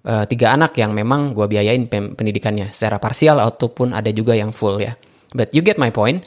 uh, 0.06 0.26
tiga 0.26 0.54
anak 0.54 0.78
yang 0.78 0.94
memang 0.96 1.34
gue 1.34 1.46
biayain 1.46 1.86
pendidikannya 1.90 2.74
secara 2.74 2.98
parsial 2.98 3.42
ataupun 3.42 3.94
ada 3.94 4.10
juga 4.14 4.34
yang 4.38 4.54
full 4.54 4.82
ya. 4.82 4.94
But 5.32 5.56
you 5.56 5.64
get 5.64 5.80
my 5.80 5.90
point. 5.94 6.26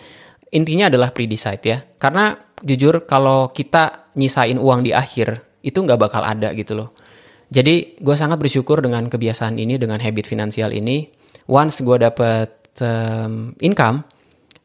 Intinya 0.55 0.87
adalah 0.87 1.11
pre-decide 1.11 1.63
ya. 1.63 1.79
Karena 1.99 2.33
jujur 2.63 3.05
kalau 3.05 3.51
kita 3.51 4.15
nyisain 4.15 4.57
uang 4.57 4.87
di 4.87 4.95
akhir, 4.95 5.61
itu 5.67 5.79
nggak 5.83 5.99
bakal 5.99 6.23
ada 6.23 6.55
gitu 6.55 6.79
loh. 6.79 6.95
Jadi 7.51 8.01
gue 8.01 8.17
sangat 8.17 8.41
bersyukur 8.41 8.81
dengan 8.81 9.11
kebiasaan 9.11 9.59
ini, 9.61 9.77
dengan 9.77 10.01
habit 10.01 10.25
finansial 10.25 10.73
ini. 10.73 11.07
Once 11.51 11.85
gue 11.85 11.99
dapet 12.01 12.81
um, 12.81 13.53
income, 13.61 14.07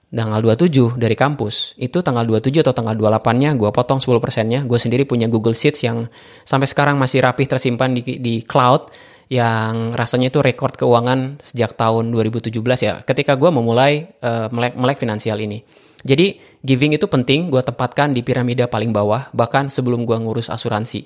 tanggal 0.10 0.42
27 0.42 0.98
dari 0.98 1.14
kampus, 1.14 1.78
itu 1.78 2.02
tanggal 2.02 2.26
27 2.26 2.66
atau 2.66 2.74
tanggal 2.74 2.98
28-nya 2.98 3.54
gue 3.54 3.70
potong 3.70 4.02
10%-nya. 4.02 4.66
Gue 4.66 4.82
sendiri 4.82 5.06
punya 5.06 5.30
Google 5.30 5.54
Sheets 5.54 5.86
yang 5.86 6.10
sampai 6.42 6.66
sekarang 6.66 6.98
masih 6.98 7.22
rapih 7.22 7.46
tersimpan 7.46 7.94
di, 7.94 8.18
di 8.18 8.42
cloud 8.42 8.90
yang 9.30 9.94
rasanya 9.94 10.34
itu 10.34 10.42
rekor 10.42 10.74
keuangan 10.74 11.38
sejak 11.46 11.78
tahun 11.78 12.10
2017 12.10 12.50
ya 12.82 13.06
ketika 13.06 13.38
gue 13.38 13.54
memulai 13.54 14.10
uh, 14.26 14.50
melek, 14.50 14.74
melek 14.74 14.98
finansial 14.98 15.38
ini. 15.38 15.62
Jadi 16.02 16.42
giving 16.66 16.98
itu 16.98 17.06
penting 17.06 17.54
gue 17.54 17.62
tempatkan 17.62 18.10
di 18.10 18.26
piramida 18.26 18.66
paling 18.66 18.90
bawah 18.90 19.30
bahkan 19.38 19.70
sebelum 19.70 20.10
gue 20.10 20.18
ngurus 20.18 20.50
asuransi. 20.50 21.06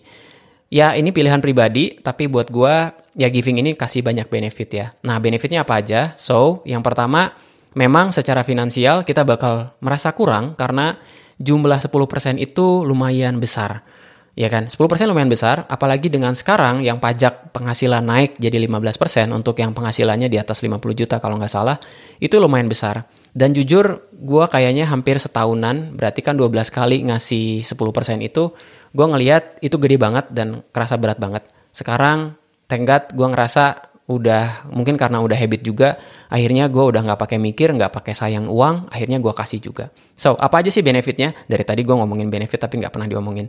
Ya 0.72 0.96
ini 0.96 1.12
pilihan 1.12 1.44
pribadi 1.44 2.00
tapi 2.00 2.32
buat 2.32 2.48
gue 2.48 2.74
ya 3.20 3.28
giving 3.28 3.60
ini 3.60 3.76
kasih 3.76 4.00
banyak 4.00 4.32
benefit 4.32 4.70
ya. 4.72 4.96
Nah 5.04 5.20
benefitnya 5.20 5.68
apa 5.68 5.84
aja? 5.84 6.16
So 6.16 6.64
yang 6.64 6.80
pertama 6.80 7.36
memang 7.74 8.14
secara 8.14 8.42
finansial 8.46 9.06
kita 9.06 9.26
bakal 9.26 9.74
merasa 9.82 10.14
kurang 10.14 10.58
karena 10.58 10.98
jumlah 11.42 11.80
10% 11.82 12.38
itu 12.40 12.86
lumayan 12.86 13.38
besar. 13.38 13.86
Ya 14.34 14.50
kan, 14.50 14.66
10% 14.66 14.82
lumayan 15.06 15.30
besar, 15.30 15.70
apalagi 15.70 16.10
dengan 16.10 16.34
sekarang 16.34 16.82
yang 16.82 16.98
pajak 16.98 17.54
penghasilan 17.54 18.02
naik 18.02 18.42
jadi 18.42 18.66
15% 18.66 19.30
untuk 19.30 19.54
yang 19.62 19.78
penghasilannya 19.78 20.26
di 20.26 20.42
atas 20.42 20.66
50 20.66 20.82
juta 20.98 21.22
kalau 21.22 21.38
nggak 21.38 21.54
salah, 21.54 21.78
itu 22.18 22.42
lumayan 22.42 22.66
besar. 22.66 23.06
Dan 23.30 23.54
jujur, 23.54 24.10
gue 24.10 24.46
kayaknya 24.50 24.90
hampir 24.90 25.22
setahunan, 25.22 25.94
berarti 25.94 26.26
kan 26.26 26.34
12 26.34 26.74
kali 26.74 27.06
ngasih 27.06 27.62
10% 27.62 28.26
itu, 28.26 28.58
gue 28.90 29.06
ngeliat 29.06 29.62
itu 29.62 29.78
gede 29.78 30.02
banget 30.02 30.26
dan 30.34 30.66
kerasa 30.74 30.98
berat 30.98 31.22
banget. 31.22 31.46
Sekarang, 31.70 32.34
tenggat 32.66 33.14
gue 33.14 33.28
ngerasa 33.30 33.93
udah 34.04 34.68
mungkin 34.76 35.00
karena 35.00 35.24
udah 35.24 35.38
habit 35.40 35.64
juga 35.64 35.96
akhirnya 36.28 36.68
gue 36.68 36.84
udah 36.84 37.08
nggak 37.08 37.20
pakai 37.24 37.40
mikir 37.40 37.72
nggak 37.72 37.88
pakai 37.88 38.12
sayang 38.12 38.52
uang 38.52 38.92
akhirnya 38.92 39.24
gue 39.24 39.32
kasih 39.32 39.64
juga. 39.64 39.96
So 40.20 40.36
apa 40.36 40.60
aja 40.60 40.68
sih 40.68 40.84
benefitnya? 40.84 41.32
Dari 41.48 41.64
tadi 41.64 41.88
gue 41.88 41.96
ngomongin 41.96 42.28
benefit 42.28 42.60
tapi 42.60 42.84
nggak 42.84 42.92
pernah 42.92 43.08
diomongin. 43.08 43.48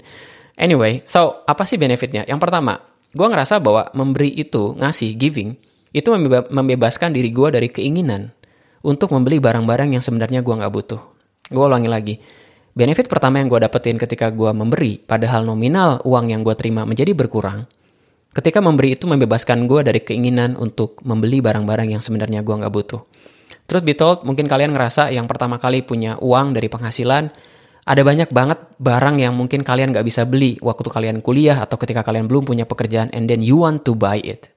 Anyway 0.54 1.02
so 1.02 1.42
apa 1.50 1.66
sih 1.66 1.75
benefitnya? 1.75 2.23
Yang 2.30 2.38
pertama 2.38 2.78
gue 3.11 3.26
ngerasa 3.26 3.58
bahwa 3.58 3.90
memberi 3.99 4.30
itu 4.30 4.78
ngasih 4.78 5.18
giving 5.18 5.58
itu 5.94 6.11
membebaskan 6.50 7.11
diri 7.11 7.34
gue 7.34 7.49
dari 7.50 7.68
keinginan 7.70 8.30
untuk 8.87 9.11
membeli 9.11 9.42
barang-barang 9.42 9.99
yang 9.99 10.02
sebenarnya 10.06 10.46
gue 10.46 10.54
nggak 10.54 10.70
butuh. 10.70 11.02
Gue 11.50 11.64
ulangi 11.66 11.90
lagi. 11.90 12.14
Benefit 12.75 13.06
pertama 13.06 13.38
yang 13.42 13.50
gue 13.50 13.58
dapetin 13.58 13.99
ketika 13.99 14.30
gue 14.30 14.50
memberi 14.54 15.02
padahal 15.02 15.46
nominal 15.46 16.02
uang 16.06 16.30
yang 16.30 16.46
gue 16.46 16.54
terima 16.58 16.87
menjadi 16.87 17.11
berkurang 17.14 17.66
Ketika 18.34 18.58
memberi 18.58 18.98
itu 18.98 19.06
membebaskan 19.06 19.70
gue 19.70 19.86
dari 19.86 20.02
keinginan 20.02 20.58
untuk 20.58 20.98
membeli 21.06 21.38
barang-barang 21.38 21.94
yang 21.94 22.02
sebenarnya 22.02 22.42
gue 22.42 22.50
nggak 22.50 22.74
butuh. 22.74 23.06
Terus 23.70 23.82
be 23.86 23.94
told, 23.94 24.26
mungkin 24.26 24.50
kalian 24.50 24.74
ngerasa 24.74 25.14
yang 25.14 25.30
pertama 25.30 25.62
kali 25.62 25.86
punya 25.86 26.18
uang 26.18 26.50
dari 26.50 26.66
penghasilan, 26.66 27.30
ada 27.86 28.02
banyak 28.02 28.34
banget 28.34 28.58
barang 28.82 29.22
yang 29.22 29.38
mungkin 29.38 29.62
kalian 29.62 29.94
nggak 29.94 30.02
bisa 30.02 30.26
beli 30.26 30.58
waktu 30.58 30.90
kalian 30.90 31.22
kuliah 31.22 31.62
atau 31.62 31.78
ketika 31.78 32.02
kalian 32.02 32.26
belum 32.26 32.42
punya 32.42 32.66
pekerjaan, 32.66 33.06
and 33.14 33.30
then 33.30 33.38
you 33.38 33.62
want 33.62 33.86
to 33.86 33.94
buy 33.94 34.18
it. 34.18 34.50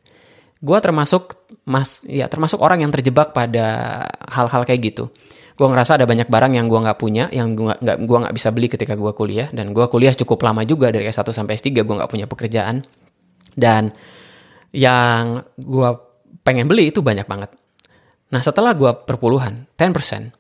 Gue 0.57 0.81
termasuk 0.81 1.37
mas, 1.69 2.01
ya 2.09 2.25
termasuk 2.25 2.57
orang 2.57 2.81
yang 2.81 2.89
terjebak 2.89 3.29
pada 3.29 4.09
hal-hal 4.25 4.65
kayak 4.65 4.89
gitu. 4.89 5.13
Gue 5.53 5.67
ngerasa 5.69 6.01
ada 6.01 6.09
banyak 6.09 6.25
barang 6.33 6.57
yang 6.57 6.65
gue 6.65 6.79
nggak 6.81 6.97
punya, 6.97 7.29
yang 7.29 7.53
gue 7.53 7.77
nggak 7.77 7.97
gua 8.09 8.17
nggak 8.25 8.35
bisa 8.35 8.49
beli 8.49 8.73
ketika 8.73 8.97
gue 8.97 9.13
kuliah, 9.13 9.53
dan 9.53 9.69
gue 9.69 9.85
kuliah 9.85 10.17
cukup 10.17 10.41
lama 10.41 10.65
juga 10.65 10.89
dari 10.89 11.05
S1 11.05 11.29
sampai 11.29 11.61
S3 11.61 11.85
gue 11.85 11.95
nggak 12.01 12.09
punya 12.09 12.25
pekerjaan 12.25 12.81
dan 13.57 13.91
yang 14.71 15.41
gue 15.57 15.89
pengen 16.45 16.69
beli 16.69 16.93
itu 16.93 17.01
banyak 17.01 17.25
banget. 17.25 17.51
Nah 18.29 18.39
setelah 18.39 18.77
gue 18.77 18.91
perpuluhan, 19.03 19.65
10%, 19.75 20.31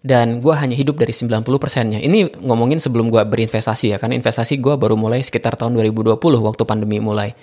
dan 0.00 0.40
gue 0.40 0.54
hanya 0.56 0.72
hidup 0.74 0.96
dari 0.98 1.12
90 1.12 1.44
persennya. 1.60 2.00
Ini 2.00 2.40
ngomongin 2.42 2.80
sebelum 2.80 3.12
gue 3.12 3.20
berinvestasi 3.22 3.94
ya, 3.94 3.96
karena 4.00 4.16
investasi 4.16 4.58
gue 4.58 4.74
baru 4.74 4.96
mulai 4.96 5.20
sekitar 5.20 5.60
tahun 5.60 5.76
2020 5.76 6.16
waktu 6.18 6.62
pandemi 6.64 6.98
mulai. 6.98 7.36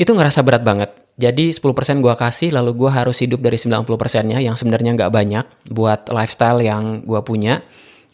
Itu 0.00 0.16
ngerasa 0.16 0.40
berat 0.40 0.64
banget. 0.64 0.90
Jadi 1.20 1.52
10% 1.52 2.00
gue 2.00 2.14
kasih, 2.16 2.56
lalu 2.56 2.86
gue 2.86 2.90
harus 2.90 3.20
hidup 3.20 3.44
dari 3.44 3.60
90 3.60 3.84
persennya, 4.00 4.38
yang 4.40 4.56
sebenarnya 4.56 4.96
nggak 4.96 5.12
banyak 5.12 5.44
buat 5.68 6.08
lifestyle 6.08 6.64
yang 6.64 7.04
gue 7.04 7.20
punya. 7.20 7.60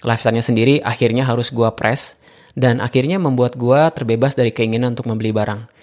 Lifestyle-nya 0.02 0.42
sendiri 0.42 0.74
akhirnya 0.82 1.22
harus 1.22 1.54
gue 1.54 1.68
press, 1.78 2.18
dan 2.58 2.82
akhirnya 2.82 3.20
membuat 3.20 3.54
gue 3.54 3.80
terbebas 3.94 4.34
dari 4.34 4.50
keinginan 4.50 4.96
untuk 4.96 5.06
membeli 5.06 5.30
barang 5.30 5.75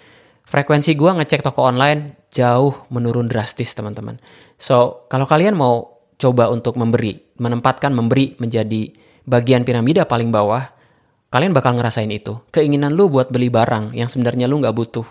frekuensi 0.48 0.94
gue 0.94 1.12
ngecek 1.12 1.46
toko 1.46 1.66
online 1.66 2.30
jauh 2.34 2.88
menurun 2.90 3.30
drastis 3.30 3.72
teman-teman. 3.74 4.18
So 4.58 5.08
kalau 5.08 5.28
kalian 5.28 5.54
mau 5.58 5.94
coba 6.18 6.50
untuk 6.50 6.80
memberi, 6.80 7.20
menempatkan 7.38 7.92
memberi 7.92 8.38
menjadi 8.40 8.90
bagian 9.28 9.64
piramida 9.68 10.08
paling 10.08 10.32
bawah, 10.32 10.64
kalian 11.34 11.52
bakal 11.52 11.76
ngerasain 11.76 12.10
itu. 12.12 12.36
Keinginan 12.54 12.96
lu 12.96 13.10
buat 13.10 13.32
beli 13.34 13.50
barang 13.50 13.96
yang 13.98 14.08
sebenarnya 14.08 14.48
lu 14.48 14.62
nggak 14.64 14.76
butuh, 14.76 15.06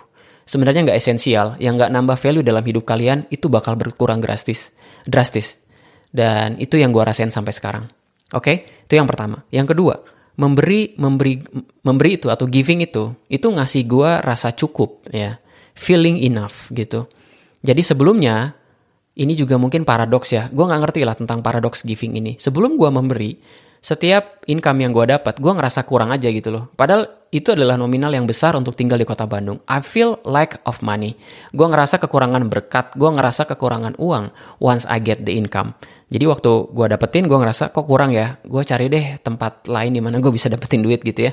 sebenarnya 0.46 0.88
nggak 0.88 0.98
esensial, 0.98 1.56
yang 1.58 1.76
nggak 1.76 1.90
nambah 1.92 2.16
value 2.16 2.44
dalam 2.44 2.62
hidup 2.62 2.86
kalian, 2.86 3.26
itu 3.28 3.50
bakal 3.52 3.74
berkurang 3.76 4.22
drastis. 4.22 4.72
Drastis. 5.04 5.58
Dan 6.12 6.60
itu 6.60 6.76
yang 6.76 6.92
gue 6.92 7.02
rasain 7.02 7.32
sampai 7.32 7.56
sekarang. 7.56 7.84
Oke, 8.32 8.44
okay? 8.44 8.56
itu 8.88 8.96
yang 8.96 9.08
pertama. 9.08 9.44
Yang 9.52 9.76
kedua, 9.76 9.94
memberi 10.38 10.96
memberi 10.96 11.40
memberi 11.84 12.10
itu 12.16 12.32
atau 12.32 12.48
giving 12.48 12.80
itu 12.84 13.12
itu 13.28 13.46
ngasih 13.48 13.82
gue 13.84 14.10
rasa 14.24 14.52
cukup 14.56 15.04
ya 15.12 15.36
feeling 15.76 16.20
enough 16.24 16.72
gitu 16.72 17.04
jadi 17.60 17.80
sebelumnya 17.84 18.56
ini 19.12 19.36
juga 19.36 19.60
mungkin 19.60 19.84
paradoks 19.84 20.32
ya 20.32 20.48
gue 20.48 20.64
nggak 20.64 20.80
ngerti 20.88 21.00
lah 21.04 21.16
tentang 21.16 21.44
paradoks 21.44 21.84
giving 21.84 22.16
ini 22.16 22.40
sebelum 22.40 22.80
gue 22.80 22.88
memberi 22.88 23.32
setiap 23.82 24.46
income 24.46 24.78
yang 24.78 24.94
gue 24.94 25.10
dapat, 25.10 25.42
gue 25.42 25.52
ngerasa 25.58 25.82
kurang 25.82 26.14
aja 26.14 26.30
gitu 26.30 26.54
loh. 26.54 26.70
Padahal 26.78 27.26
itu 27.34 27.50
adalah 27.50 27.74
nominal 27.74 28.14
yang 28.14 28.30
besar 28.30 28.54
untuk 28.54 28.78
tinggal 28.78 28.94
di 28.94 29.02
kota 29.02 29.26
Bandung. 29.26 29.58
I 29.66 29.82
feel 29.82 30.22
lack 30.22 30.62
of 30.62 30.78
money. 30.86 31.18
Gue 31.50 31.66
ngerasa 31.66 31.98
kekurangan 31.98 32.46
berkat, 32.46 32.94
gue 32.94 33.10
ngerasa 33.10 33.42
kekurangan 33.50 33.98
uang 33.98 34.30
once 34.62 34.86
I 34.86 35.02
get 35.02 35.26
the 35.26 35.34
income. 35.34 35.74
Jadi 36.12 36.28
waktu 36.28 36.52
gue 36.76 36.86
dapetin, 36.92 37.24
gue 37.24 37.38
ngerasa 37.40 37.72
kok 37.72 37.88
kurang 37.88 38.12
ya. 38.12 38.36
Gue 38.44 38.60
cari 38.68 38.92
deh 38.92 39.16
tempat 39.24 39.64
lain 39.72 39.96
di 39.96 40.00
mana 40.04 40.20
gue 40.20 40.28
bisa 40.28 40.52
dapetin 40.52 40.84
duit 40.84 41.00
gitu 41.00 41.32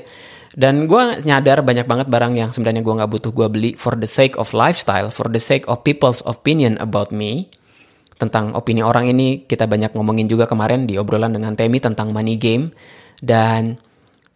Dan 0.56 0.88
gue 0.88 1.20
nyadar 1.20 1.60
banyak 1.60 1.84
banget 1.84 2.08
barang 2.08 2.32
yang 2.32 2.50
sebenarnya 2.50 2.80
gue 2.80 2.94
nggak 2.96 3.10
butuh 3.12 3.30
gue 3.36 3.46
beli 3.52 3.70
for 3.76 3.92
the 4.00 4.08
sake 4.08 4.40
of 4.40 4.56
lifestyle, 4.56 5.12
for 5.12 5.28
the 5.28 5.38
sake 5.38 5.68
of 5.68 5.84
people's 5.84 6.24
opinion 6.24 6.80
about 6.80 7.12
me 7.12 7.52
tentang 8.20 8.52
opini 8.52 8.84
orang 8.84 9.08
ini 9.08 9.48
kita 9.48 9.64
banyak 9.64 9.96
ngomongin 9.96 10.28
juga 10.28 10.44
kemarin 10.44 10.84
di 10.84 11.00
obrolan 11.00 11.32
dengan 11.32 11.56
Temi 11.56 11.80
tentang 11.80 12.12
money 12.12 12.36
game 12.36 12.68
dan 13.24 13.80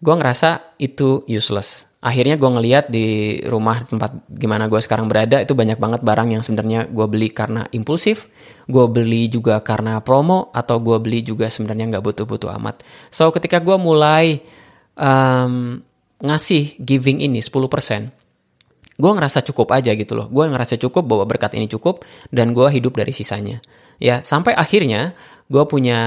gue 0.00 0.14
ngerasa 0.14 0.76
itu 0.80 1.24
useless. 1.28 1.88
Akhirnya 2.04 2.36
gue 2.36 2.48
ngeliat 2.48 2.92
di 2.92 3.40
rumah 3.48 3.80
tempat 3.80 4.28
gimana 4.28 4.68
gue 4.68 4.76
sekarang 4.80 5.08
berada 5.08 5.40
itu 5.40 5.56
banyak 5.56 5.80
banget 5.80 6.00
barang 6.04 6.28
yang 6.36 6.42
sebenarnya 6.44 6.92
gue 6.92 7.06
beli 7.08 7.32
karena 7.32 7.64
impulsif, 7.72 8.28
gue 8.64 8.84
beli 8.88 9.28
juga 9.28 9.60
karena 9.60 10.00
promo 10.00 10.48
atau 10.52 10.80
gue 10.80 10.96
beli 11.00 11.20
juga 11.20 11.52
sebenarnya 11.52 11.96
nggak 11.96 12.04
butuh-butuh 12.04 12.50
amat. 12.60 12.80
So 13.12 13.28
ketika 13.28 13.60
gue 13.60 13.76
mulai 13.76 14.40
um, 14.96 15.80
ngasih 16.24 16.80
giving 16.80 17.20
ini 17.20 17.44
10%, 17.44 18.08
gue 18.94 19.10
ngerasa 19.10 19.44
cukup 19.44 19.74
aja 19.74 19.92
gitu 19.92 20.14
loh. 20.16 20.26
Gue 20.30 20.48
ngerasa 20.48 20.78
cukup 20.78 21.04
bahwa 21.04 21.24
berkat 21.28 21.58
ini 21.58 21.66
cukup 21.68 22.06
dan 22.30 22.56
gue 22.56 22.66
hidup 22.70 22.96
dari 22.96 23.12
sisanya. 23.12 23.60
Ya, 24.02 24.26
sampai 24.26 24.56
akhirnya 24.58 25.14
gue 25.46 25.64
punya 25.68 25.98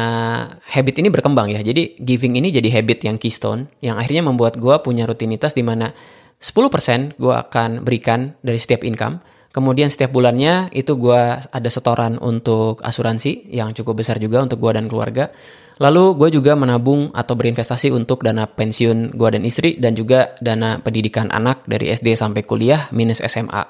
habit 0.65 0.99
ini 0.99 1.13
berkembang 1.13 1.53
ya. 1.53 1.61
Jadi 1.61 1.99
giving 2.01 2.39
ini 2.41 2.49
jadi 2.49 2.67
habit 2.73 3.05
yang 3.05 3.17
keystone 3.21 3.69
yang 3.83 4.01
akhirnya 4.01 4.25
membuat 4.25 4.57
gue 4.57 4.75
punya 4.81 5.05
rutinitas 5.05 5.53
di 5.53 5.61
mana 5.61 5.93
10% 6.37 7.17
gue 7.17 7.33
akan 7.33 7.85
berikan 7.85 8.33
dari 8.41 8.57
setiap 8.57 8.81
income. 8.81 9.21
Kemudian 9.57 9.89
setiap 9.89 10.13
bulannya 10.13 10.69
itu 10.69 10.93
gue 11.01 11.17
ada 11.41 11.69
setoran 11.73 12.21
untuk 12.21 12.77
asuransi 12.85 13.49
yang 13.49 13.73
cukup 13.73 14.05
besar 14.05 14.21
juga 14.21 14.45
untuk 14.45 14.61
gue 14.61 14.69
dan 14.77 14.85
keluarga. 14.85 15.33
Lalu 15.81 16.13
gue 16.13 16.29
juga 16.37 16.53
menabung 16.53 17.09
atau 17.09 17.33
berinvestasi 17.33 17.89
untuk 17.89 18.21
dana 18.21 18.45
pensiun 18.45 19.17
gue 19.17 19.29
dan 19.33 19.41
istri 19.49 19.73
dan 19.81 19.97
juga 19.97 20.37
dana 20.45 20.77
pendidikan 20.77 21.33
anak 21.33 21.65
dari 21.65 21.89
SD 21.89 22.13
sampai 22.13 22.45
kuliah 22.45 22.85
minus 22.93 23.17
SMA. 23.25 23.65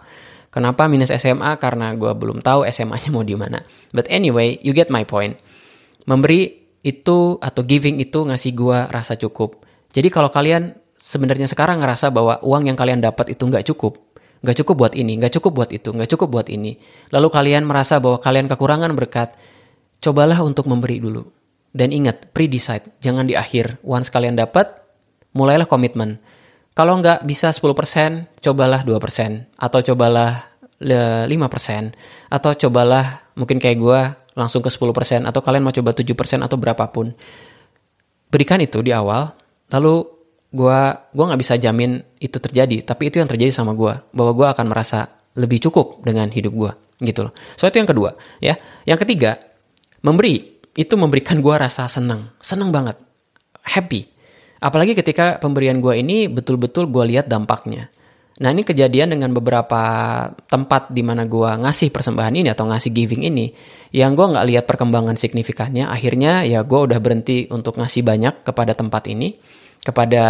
Kenapa 0.51 0.91
minus 0.91 1.08
SMA? 1.15 1.56
Karena 1.56 1.96
gue 1.96 2.12
belum 2.12 2.44
tahu 2.44 2.67
SMA-nya 2.67 3.08
mau 3.08 3.24
di 3.24 3.39
mana. 3.39 3.63
But 3.96 4.12
anyway, 4.12 4.60
you 4.67 4.75
get 4.75 4.91
my 4.91 5.08
point. 5.08 5.39
Memberi 6.03 6.51
itu 6.84 7.39
atau 7.39 7.63
giving 7.63 8.03
itu 8.03 8.27
ngasih 8.27 8.51
gue 8.51 8.77
rasa 8.91 9.15
cukup. 9.15 9.63
Jadi 9.96 10.12
kalau 10.12 10.27
kalian 10.27 10.75
sebenarnya 11.00 11.48
sekarang 11.48 11.79
ngerasa 11.79 12.12
bahwa 12.12 12.44
uang 12.44 12.67
yang 12.67 12.75
kalian 12.75 13.00
dapat 13.00 13.38
itu 13.38 13.48
nggak 13.48 13.72
cukup, 13.72 14.06
nggak 14.41 14.58
cukup 14.63 14.75
buat 14.86 14.94
ini, 14.94 15.17
nggak 15.17 15.38
cukup 15.39 15.51
buat 15.63 15.70
itu, 15.74 15.89
nggak 15.94 16.10
cukup 16.13 16.27
buat 16.29 16.48
ini. 16.51 16.77
Lalu 17.10 17.27
kalian 17.29 17.63
merasa 17.65 17.98
bahwa 17.98 18.22
kalian 18.22 18.46
kekurangan 18.51 18.91
berkat, 18.94 19.34
cobalah 20.03 20.41
untuk 20.46 20.70
memberi 20.70 21.01
dulu 21.01 21.25
dan 21.77 21.94
ingat, 21.94 22.34
pre-decide, 22.34 22.89
jangan 22.98 23.29
di 23.29 23.38
akhir. 23.38 23.77
Once 23.86 24.10
kalian 24.10 24.34
dapat, 24.34 24.65
mulailah 25.38 25.70
komitmen. 25.70 26.17
Kalau 26.74 26.98
nggak 26.98 27.22
bisa 27.22 27.53
10%, 27.53 28.25
cobalah 28.41 28.82
2%. 28.82 29.46
Atau 29.62 29.86
cobalah 29.86 30.58
5%. 30.82 31.94
Atau 32.34 32.58
cobalah, 32.58 33.29
mungkin 33.38 33.62
kayak 33.62 33.77
gue, 33.77 34.00
langsung 34.34 34.65
ke 34.65 34.74
10%. 34.74 35.29
Atau 35.29 35.46
kalian 35.46 35.62
mau 35.62 35.74
coba 35.74 35.94
7% 35.94 36.41
atau 36.41 36.58
berapapun. 36.58 37.13
Berikan 38.34 38.58
itu 38.58 38.82
di 38.82 38.89
awal, 38.89 39.38
lalu 39.70 40.16
gue 40.57 40.79
gua 40.97 41.25
nggak 41.29 41.41
bisa 41.45 41.61
jamin 41.61 42.01
itu 42.17 42.41
terjadi. 42.41 42.81
Tapi 42.81 43.13
itu 43.13 43.21
yang 43.21 43.29
terjadi 43.29 43.53
sama 43.53 43.77
gue. 43.77 43.93
Bahwa 44.09 44.31
gue 44.33 44.47
akan 44.49 44.65
merasa 44.65 45.05
lebih 45.37 45.61
cukup 45.61 46.01
dengan 46.01 46.33
hidup 46.33 46.53
gue. 46.57 46.71
Gitu 46.97 47.21
loh. 47.21 47.33
So 47.53 47.69
itu 47.69 47.77
yang 47.77 47.85
kedua. 47.85 48.17
ya 48.41 48.57
Yang 48.89 49.05
ketiga, 49.05 49.37
memberi 50.01 50.57
itu 50.77 50.93
memberikan 50.93 51.41
gue 51.41 51.55
rasa 51.57 51.89
senang, 51.89 52.29
senang 52.37 52.69
banget, 52.69 53.01
happy. 53.65 54.05
Apalagi 54.61 54.93
ketika 54.93 55.41
pemberian 55.41 55.81
gue 55.81 55.97
ini 55.97 56.29
betul-betul 56.29 56.89
gue 56.89 57.17
lihat 57.17 57.25
dampaknya. 57.25 57.89
Nah 58.37 58.53
ini 58.53 58.61
kejadian 58.61 59.17
dengan 59.17 59.33
beberapa 59.33 59.81
tempat 60.45 60.93
di 60.93 61.01
mana 61.01 61.25
gue 61.25 61.49
ngasih 61.49 61.89
persembahan 61.89 62.33
ini 62.37 62.53
atau 62.53 62.69
ngasih 62.69 62.93
giving 62.93 63.25
ini, 63.25 63.49
yang 63.89 64.13
gue 64.13 64.29
nggak 64.29 64.45
lihat 64.45 64.63
perkembangan 64.69 65.17
signifikannya. 65.17 65.89
Akhirnya 65.89 66.45
ya 66.45 66.61
gue 66.61 66.77
udah 66.77 67.01
berhenti 67.01 67.49
untuk 67.49 67.81
ngasih 67.81 68.05
banyak 68.05 68.45
kepada 68.45 68.77
tempat 68.77 69.09
ini, 69.09 69.33
kepada 69.88 70.25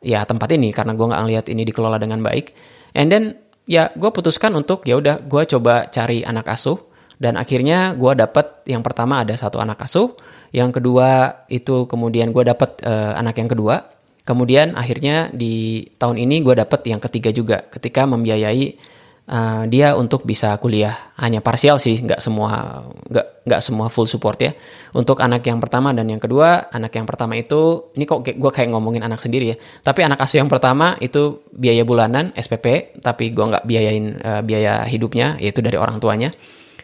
ya 0.00 0.24
tempat 0.24 0.48
ini 0.56 0.72
karena 0.72 0.96
gue 0.96 1.04
nggak 1.04 1.22
ngelihat 1.28 1.46
ini 1.52 1.62
dikelola 1.68 2.00
dengan 2.00 2.24
baik. 2.24 2.56
And 2.96 3.12
then 3.12 3.36
ya 3.68 3.92
gue 3.92 4.08
putuskan 4.08 4.56
untuk 4.56 4.88
ya 4.88 4.96
udah 4.96 5.20
gue 5.20 5.42
coba 5.44 5.92
cari 5.92 6.24
anak 6.24 6.48
asuh 6.48 6.80
dan 7.20 7.36
akhirnya 7.36 7.92
gue 7.96 8.12
dapet 8.16 8.64
yang 8.68 8.80
pertama 8.80 9.20
ada 9.24 9.36
satu 9.36 9.60
anak 9.60 9.84
asuh, 9.84 10.16
yang 10.50 10.72
kedua 10.72 11.42
itu 11.52 11.84
kemudian 11.84 12.32
gue 12.32 12.44
dapet 12.44 12.80
uh, 12.82 13.14
anak 13.14 13.38
yang 13.38 13.50
kedua, 13.52 13.86
kemudian 14.26 14.74
akhirnya 14.74 15.30
di 15.30 15.84
tahun 16.00 16.18
ini 16.18 16.42
gue 16.42 16.54
dapet 16.58 16.80
yang 16.90 16.98
ketiga 16.98 17.30
juga 17.30 17.62
ketika 17.70 18.08
membiayai 18.08 18.93
uh, 19.28 19.64
dia 19.68 19.96
untuk 19.96 20.24
bisa 20.28 20.56
kuliah 20.60 21.14
hanya 21.20 21.40
parsial 21.40 21.80
sih 21.80 22.02
nggak 22.02 22.20
semua 22.20 22.84
nggak 23.08 23.26
nggak 23.44 23.60
semua 23.60 23.86
full 23.92 24.08
support 24.08 24.40
ya. 24.40 24.52
Untuk 24.96 25.20
anak 25.20 25.44
yang 25.44 25.60
pertama 25.60 25.92
dan 25.92 26.08
yang 26.08 26.20
kedua 26.20 26.72
anak 26.72 26.96
yang 26.96 27.04
pertama 27.04 27.36
itu 27.36 27.92
ini 27.96 28.04
kok 28.08 28.24
gue 28.24 28.50
kayak 28.52 28.72
ngomongin 28.72 29.04
anak 29.04 29.20
sendiri 29.20 29.54
ya. 29.54 29.56
Tapi 29.84 30.04
anak 30.04 30.20
asuh 30.24 30.40
yang 30.40 30.50
pertama 30.50 30.96
itu 31.00 31.44
biaya 31.52 31.84
bulanan 31.84 32.32
SPP 32.36 32.98
tapi 33.04 33.32
gue 33.32 33.44
nggak 33.44 33.64
biayain 33.68 34.06
uh, 34.20 34.42
biaya 34.44 34.84
hidupnya 34.88 35.36
yaitu 35.40 35.60
dari 35.60 35.76
orang 35.76 36.00
tuanya. 36.00 36.32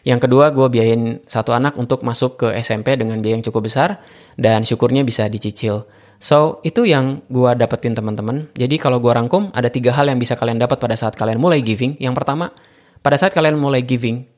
Yang 0.00 0.28
kedua, 0.28 0.48
gue 0.48 0.64
biayain 0.72 1.20
satu 1.28 1.52
anak 1.52 1.76
untuk 1.76 2.00
masuk 2.00 2.40
ke 2.40 2.48
SMP 2.64 2.96
dengan 2.96 3.20
biaya 3.20 3.36
yang 3.36 3.44
cukup 3.44 3.68
besar 3.68 4.00
dan 4.40 4.64
syukurnya 4.64 5.04
bisa 5.04 5.28
dicicil. 5.28 5.84
So, 6.20 6.60
itu 6.68 6.84
yang 6.84 7.24
gue 7.32 7.50
dapetin 7.56 7.96
teman-teman. 7.96 8.52
Jadi 8.52 8.76
kalau 8.76 9.00
gue 9.00 9.08
rangkum, 9.08 9.48
ada 9.56 9.72
tiga 9.72 9.96
hal 9.96 10.04
yang 10.12 10.20
bisa 10.20 10.36
kalian 10.36 10.60
dapat 10.60 10.76
pada 10.76 10.92
saat 10.92 11.16
kalian 11.16 11.40
mulai 11.40 11.64
giving. 11.64 11.96
Yang 11.96 12.20
pertama, 12.20 12.52
pada 13.00 13.16
saat 13.16 13.32
kalian 13.32 13.56
mulai 13.56 13.80
giving, 13.80 14.28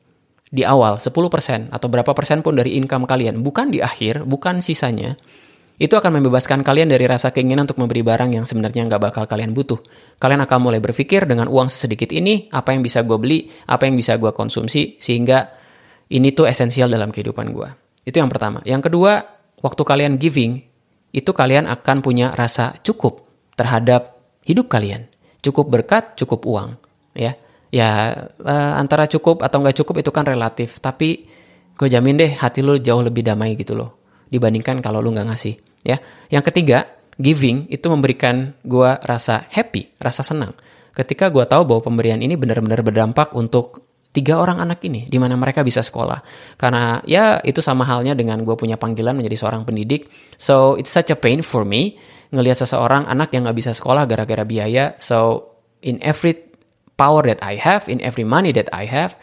di 0.53 0.63
awal 0.63 1.01
10% 1.01 1.73
atau 1.73 1.87
berapa 1.91 2.13
persen 2.15 2.39
pun 2.39 2.55
dari 2.55 2.79
income 2.79 3.03
kalian, 3.03 3.43
bukan 3.43 3.67
di 3.67 3.83
akhir, 3.83 4.23
bukan 4.23 4.63
sisanya, 4.63 5.19
itu 5.81 5.91
akan 5.97 6.21
membebaskan 6.21 6.61
kalian 6.61 6.87
dari 6.93 7.09
rasa 7.09 7.33
keinginan 7.33 7.65
untuk 7.65 7.81
memberi 7.81 8.05
barang 8.05 8.31
yang 8.31 8.45
sebenarnya 8.45 8.85
nggak 8.85 9.01
bakal 9.01 9.23
kalian 9.25 9.51
butuh. 9.57 9.81
Kalian 10.21 10.45
akan 10.45 10.59
mulai 10.61 10.79
berpikir 10.79 11.25
dengan 11.25 11.49
uang 11.49 11.67
sedikit 11.73 12.13
ini, 12.13 12.47
apa 12.53 12.71
yang 12.71 12.85
bisa 12.85 13.01
gue 13.01 13.17
beli, 13.17 13.49
apa 13.67 13.89
yang 13.89 13.97
bisa 13.97 14.15
gue 14.15 14.31
konsumsi, 14.31 15.01
sehingga 15.01 15.51
ini 16.13 16.31
tuh 16.31 16.45
esensial 16.45 16.87
dalam 16.87 17.09
kehidupan 17.09 17.49
gue. 17.51 17.69
Itu 18.05 18.21
yang 18.21 18.29
pertama. 18.29 18.61
Yang 18.63 18.93
kedua, 18.93 19.25
waktu 19.65 19.81
kalian 19.81 20.21
giving, 20.21 20.61
itu 21.13 21.29
kalian 21.29 21.69
akan 21.69 22.01
punya 22.01 22.33
rasa 22.33 22.75
cukup 22.81 23.23
terhadap 23.53 24.17
hidup 24.43 24.67
kalian. 24.67 25.05
Cukup 25.45 25.69
berkat, 25.69 26.17
cukup 26.17 26.43
uang, 26.49 26.75
ya. 27.13 27.37
Ya 27.73 27.89
uh, 28.37 28.73
antara 28.77 29.09
cukup 29.09 29.41
atau 29.41 29.61
nggak 29.61 29.81
cukup 29.81 30.05
itu 30.05 30.09
kan 30.13 30.25
relatif, 30.25 30.77
tapi 30.81 31.25
gue 31.73 31.87
jamin 31.89 32.21
deh 32.21 32.31
hati 32.37 32.61
lu 32.61 32.77
jauh 32.77 33.01
lebih 33.01 33.25
damai 33.25 33.57
gitu 33.57 33.73
loh 33.73 33.97
dibandingkan 34.29 34.77
kalau 34.81 35.01
lu 35.01 35.13
nggak 35.13 35.29
ngasih, 35.29 35.57
ya. 35.85 35.97
Yang 36.29 36.53
ketiga, 36.53 36.89
giving 37.17 37.69
itu 37.69 37.85
memberikan 37.89 38.57
gue 38.65 38.91
rasa 39.05 39.45
happy, 39.49 39.97
rasa 40.01 40.25
senang. 40.25 40.53
Ketika 40.93 41.33
gue 41.33 41.45
tahu 41.45 41.65
bahwa 41.65 41.81
pemberian 41.81 42.21
ini 42.21 42.37
benar-benar 42.37 42.85
berdampak 42.85 43.33
untuk 43.33 43.92
tiga 44.13 44.37
orang 44.37 44.61
anak 44.61 44.79
ini 44.85 45.09
di 45.09 45.17
mana 45.17 45.33
mereka 45.33 45.65
bisa 45.65 45.81
sekolah 45.81 46.21
karena 46.55 47.01
ya 47.09 47.41
itu 47.41 47.59
sama 47.59 47.83
halnya 47.83 48.13
dengan 48.13 48.45
gue 48.45 48.53
punya 48.53 48.77
panggilan 48.77 49.17
menjadi 49.17 49.41
seorang 49.41 49.65
pendidik 49.65 50.07
so 50.37 50.77
it's 50.77 50.93
such 50.93 51.09
a 51.09 51.17
pain 51.17 51.41
for 51.41 51.65
me 51.65 51.97
ngelihat 52.29 52.61
seseorang 52.61 53.09
anak 53.09 53.33
yang 53.33 53.43
nggak 53.43 53.57
bisa 53.57 53.71
sekolah 53.73 54.05
gara-gara 54.05 54.45
biaya 54.45 54.93
so 55.01 55.49
in 55.81 55.97
every 56.05 56.37
power 56.93 57.25
that 57.25 57.41
I 57.41 57.57
have 57.57 57.89
in 57.89 57.99
every 58.05 58.23
money 58.23 58.53
that 58.53 58.69
I 58.69 58.85
have 58.85 59.17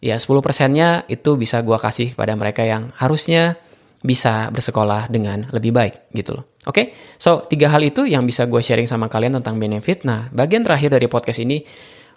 ya 0.00 0.16
10 0.16 0.40
persennya 0.40 1.04
itu 1.12 1.36
bisa 1.36 1.60
gue 1.60 1.76
kasih 1.76 2.16
kepada 2.16 2.32
mereka 2.32 2.64
yang 2.64 2.90
harusnya 2.96 3.60
bisa 4.00 4.48
bersekolah 4.48 5.12
dengan 5.12 5.52
lebih 5.52 5.76
baik 5.76 6.08
gitu 6.16 6.40
loh. 6.40 6.44
Oke, 6.64 6.72
okay? 6.72 6.86
so 7.20 7.44
tiga 7.48 7.68
hal 7.68 7.84
itu 7.84 8.08
yang 8.08 8.24
bisa 8.24 8.48
gue 8.48 8.60
sharing 8.60 8.88
sama 8.88 9.12
kalian 9.12 9.40
tentang 9.40 9.60
benefit. 9.60 10.04
Nah, 10.08 10.28
bagian 10.32 10.64
terakhir 10.64 10.96
dari 10.96 11.08
podcast 11.08 11.40
ini 11.40 11.60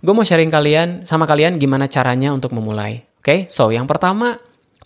gue 0.03 0.13
mau 0.13 0.27
sharing 0.27 0.51
kalian 0.51 1.07
sama 1.07 1.23
kalian 1.23 1.55
gimana 1.55 1.87
caranya 1.87 2.35
untuk 2.35 2.51
memulai. 2.51 3.07
Oke, 3.23 3.23
okay? 3.23 3.39
so 3.47 3.71
yang 3.71 3.87
pertama 3.87 4.35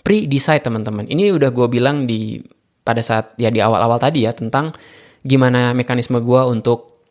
pre-decide 0.06 0.62
teman-teman. 0.62 1.10
Ini 1.10 1.34
udah 1.34 1.50
gue 1.50 1.68
bilang 1.68 2.06
di 2.06 2.38
pada 2.86 3.02
saat 3.02 3.34
ya 3.42 3.50
di 3.50 3.60
awal-awal 3.60 3.98
tadi 3.98 4.24
ya 4.24 4.32
tentang 4.32 4.72
gimana 5.26 5.74
mekanisme 5.74 6.22
gue 6.22 6.42
untuk 6.46 7.04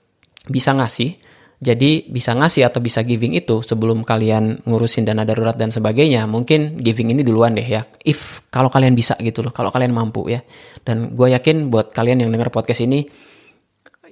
bisa 0.46 0.70
ngasih. 0.72 1.18
Jadi 1.56 2.06
bisa 2.12 2.36
ngasih 2.36 2.68
atau 2.68 2.84
bisa 2.84 3.00
giving 3.00 3.32
itu 3.32 3.64
sebelum 3.64 4.04
kalian 4.04 4.60
ngurusin 4.68 5.08
dana 5.08 5.26
darurat 5.26 5.56
dan 5.56 5.72
sebagainya. 5.72 6.28
Mungkin 6.28 6.78
giving 6.78 7.10
ini 7.10 7.24
duluan 7.24 7.56
deh 7.56 7.64
ya. 7.64 7.82
If 8.06 8.44
kalau 8.52 8.68
kalian 8.68 8.92
bisa 8.92 9.16
gitu 9.18 9.40
loh, 9.40 9.50
kalau 9.56 9.72
kalian 9.72 9.90
mampu 9.90 10.28
ya. 10.30 10.44
Dan 10.84 11.16
gue 11.16 11.32
yakin 11.32 11.72
buat 11.72 11.96
kalian 11.96 12.22
yang 12.22 12.30
dengar 12.30 12.52
podcast 12.52 12.84
ini, 12.84 13.08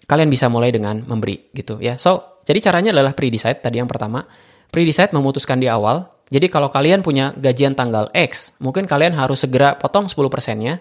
kalian 0.09 0.33
bisa 0.33 0.49
mulai 0.49 0.73
dengan 0.73 1.05
memberi 1.05 1.53
gitu 1.53 1.79
ya. 1.85 2.01
So 2.01 2.34
jadi 2.45 2.59
caranya 2.61 2.91
adalah 2.93 3.17
pre-decide 3.17 3.59
tadi 3.59 3.81
yang 3.81 3.89
pertama. 3.89 4.25
Pre-decide 4.69 5.17
memutuskan 5.17 5.59
di 5.59 5.69
awal. 5.69 6.09
Jadi 6.29 6.49
kalau 6.49 6.69
kalian 6.73 7.05
punya 7.05 7.33
gajian 7.37 7.77
tanggal 7.77 8.09
X, 8.13 8.57
mungkin 8.61 8.89
kalian 8.89 9.17
harus 9.17 9.45
segera 9.45 9.77
potong 9.77 10.09
10 10.09 10.17
persennya. 10.33 10.81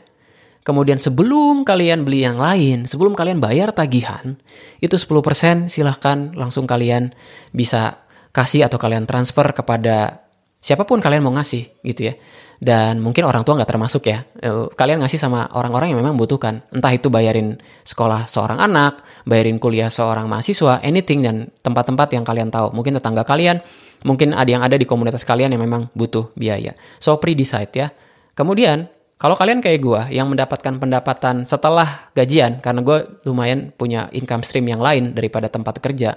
Kemudian 0.64 0.96
sebelum 0.96 1.68
kalian 1.68 2.08
beli 2.08 2.24
yang 2.24 2.40
lain, 2.40 2.88
sebelum 2.88 3.12
kalian 3.12 3.44
bayar 3.44 3.76
tagihan, 3.76 4.40
itu 4.80 4.96
10% 4.96 5.68
silahkan 5.68 6.32
langsung 6.32 6.64
kalian 6.64 7.12
bisa 7.52 8.00
kasih 8.32 8.66
atau 8.72 8.80
kalian 8.80 9.04
transfer 9.04 9.44
kepada 9.52 10.24
siapa 10.64 10.88
pun 10.88 11.04
kalian 11.04 11.22
mau 11.22 11.36
ngasih 11.36 11.84
gitu 11.84 12.12
ya 12.12 12.14
dan 12.64 13.04
mungkin 13.04 13.28
orang 13.28 13.44
tua 13.44 13.60
nggak 13.60 13.68
termasuk 13.76 14.08
ya. 14.08 14.24
Eh, 14.40 14.72
kalian 14.72 15.04
ngasih 15.04 15.20
sama 15.20 15.52
orang-orang 15.52 15.92
yang 15.92 16.00
memang 16.00 16.16
butuhkan. 16.16 16.64
Entah 16.72 16.96
itu 16.96 17.12
bayarin 17.12 17.60
sekolah 17.84 18.32
seorang 18.32 18.64
anak 18.64 19.04
bayarin 19.28 19.60
kuliah 19.60 19.92
seorang 19.92 20.32
mahasiswa 20.32 20.80
anything 20.80 21.28
dan 21.28 21.52
tempat-tempat 21.60 22.16
yang 22.16 22.24
kalian 22.24 22.48
tahu. 22.48 22.72
Mungkin 22.72 22.96
tetangga 22.96 23.28
kalian 23.28 23.60
mungkin 24.08 24.32
ada 24.32 24.48
yang 24.48 24.64
ada 24.64 24.80
di 24.80 24.88
komunitas 24.88 25.28
kalian 25.28 25.52
yang 25.52 25.60
memang 25.60 25.92
butuh 25.92 26.32
biaya. 26.40 26.72
So 27.04 27.20
pre-decide 27.20 27.72
ya. 27.76 27.92
Kemudian 28.32 28.88
kalau 29.20 29.36
kalian 29.36 29.60
kayak 29.60 29.80
gue 29.84 30.02
yang 30.16 30.32
mendapatkan 30.32 30.80
pendapatan 30.80 31.44
setelah 31.44 32.12
gajian 32.16 32.64
karena 32.64 32.80
gue 32.80 33.28
lumayan 33.28 33.76
punya 33.76 34.08
income 34.16 34.44
stream 34.48 34.72
yang 34.72 34.80
lain 34.80 35.12
daripada 35.12 35.52
tempat 35.52 35.84
kerja 35.84 36.16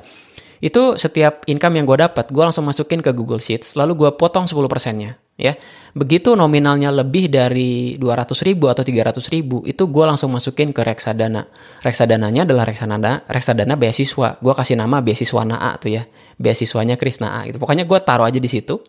itu 0.57 0.97
setiap 0.97 1.45
income 1.45 1.77
yang 1.77 1.85
gue 1.85 2.01
dapat, 2.01 2.33
gue 2.33 2.41
langsung 2.41 2.65
masukin 2.65 3.05
ke 3.05 3.13
Google 3.13 3.45
Sheets, 3.45 3.77
lalu 3.77 4.09
gue 4.09 4.11
potong 4.17 4.49
10 4.49 4.57
persennya. 4.73 5.21
Ya, 5.37 5.53
begitu 5.93 6.33
nominalnya 6.33 6.89
lebih 6.89 7.29
dari 7.29 8.01
200 8.01 8.33
ribu 8.41 8.73
atau 8.73 8.81
300 8.81 9.21
ribu, 9.29 9.61
itu 9.69 9.85
gue 9.85 10.05
langsung 10.09 10.33
masukin 10.33 10.73
ke 10.73 10.81
reksadana. 10.81 11.45
Reksadananya 11.85 12.49
adalah 12.49 12.65
reksadana, 12.65 13.29
reksadana 13.29 13.77
beasiswa. 13.77 14.41
Gue 14.41 14.55
kasih 14.57 14.81
nama 14.81 15.05
beasiswa 15.05 15.45
NAA 15.45 15.73
tuh 15.77 15.91
ya, 15.93 16.09
beasiswanya 16.41 16.97
Kris 16.97 17.21
NAA 17.21 17.53
gitu. 17.53 17.59
Pokoknya 17.61 17.85
gue 17.85 17.99
taruh 18.01 18.25
aja 18.25 18.41
di 18.41 18.49
situ. 18.49 18.81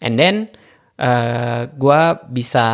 And 0.00 0.16
then 0.16 0.48
uh, 0.96 1.04
eh, 1.04 1.60
gue 1.68 2.00
bisa 2.32 2.66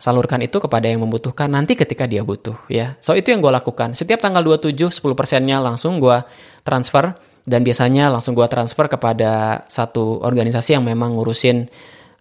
salurkan 0.00 0.40
itu 0.40 0.56
kepada 0.56 0.88
yang 0.88 1.04
membutuhkan 1.04 1.52
nanti 1.52 1.76
ketika 1.76 2.08
dia 2.08 2.24
butuh 2.24 2.56
ya. 2.72 2.96
So 3.04 3.12
itu 3.12 3.36
yang 3.36 3.44
gue 3.44 3.52
lakukan. 3.52 3.92
Setiap 3.92 4.24
tanggal 4.24 4.40
27 4.40 4.96
10 4.96 5.12
persennya 5.12 5.60
langsung 5.60 6.00
gue 6.00 6.24
transfer 6.64 7.12
dan 7.44 7.60
biasanya 7.66 8.08
langsung 8.08 8.38
gue 8.38 8.46
transfer 8.46 8.86
kepada 8.86 9.64
satu 9.66 10.22
organisasi 10.22 10.78
yang 10.78 10.86
memang 10.86 11.18
ngurusin 11.18 11.66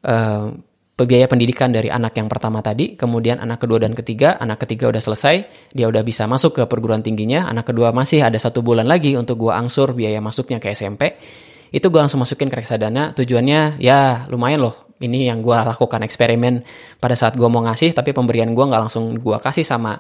uh, 0.06 0.52
biaya 1.02 1.26
pendidikan 1.26 1.74
dari 1.74 1.90
anak 1.90 2.14
yang 2.18 2.30
pertama 2.30 2.62
tadi, 2.62 2.94
kemudian 2.94 3.42
anak 3.42 3.66
kedua 3.66 3.82
dan 3.82 3.98
ketiga, 3.98 4.38
anak 4.38 4.62
ketiga 4.66 4.94
udah 4.94 5.02
selesai, 5.02 5.36
dia 5.74 5.90
udah 5.90 6.06
bisa 6.06 6.30
masuk 6.30 6.62
ke 6.62 6.64
perguruan 6.70 7.02
tingginya, 7.02 7.50
anak 7.50 7.74
kedua 7.74 7.90
masih 7.90 8.22
ada 8.22 8.38
satu 8.38 8.62
bulan 8.62 8.86
lagi 8.86 9.18
untuk 9.18 9.42
gue 9.42 9.54
angsur 9.54 9.98
biaya 9.98 10.22
masuknya 10.22 10.62
ke 10.62 10.70
SMP, 10.78 11.18
itu 11.74 11.88
gue 11.88 12.02
langsung 12.02 12.22
masukin 12.22 12.52
ke 12.52 12.62
reksadana, 12.62 13.18
tujuannya 13.18 13.82
ya 13.82 14.30
lumayan 14.30 14.62
loh, 14.70 14.94
ini 15.02 15.26
yang 15.26 15.42
gue 15.42 15.58
lakukan 15.58 16.06
eksperimen 16.06 16.62
pada 17.02 17.18
saat 17.18 17.34
gue 17.34 17.48
mau 17.50 17.66
ngasih, 17.66 17.98
tapi 17.98 18.14
pemberian 18.14 18.54
gue 18.54 18.66
nggak 18.66 18.82
langsung 18.90 19.18
gue 19.18 19.38
kasih 19.42 19.66
sama 19.66 19.98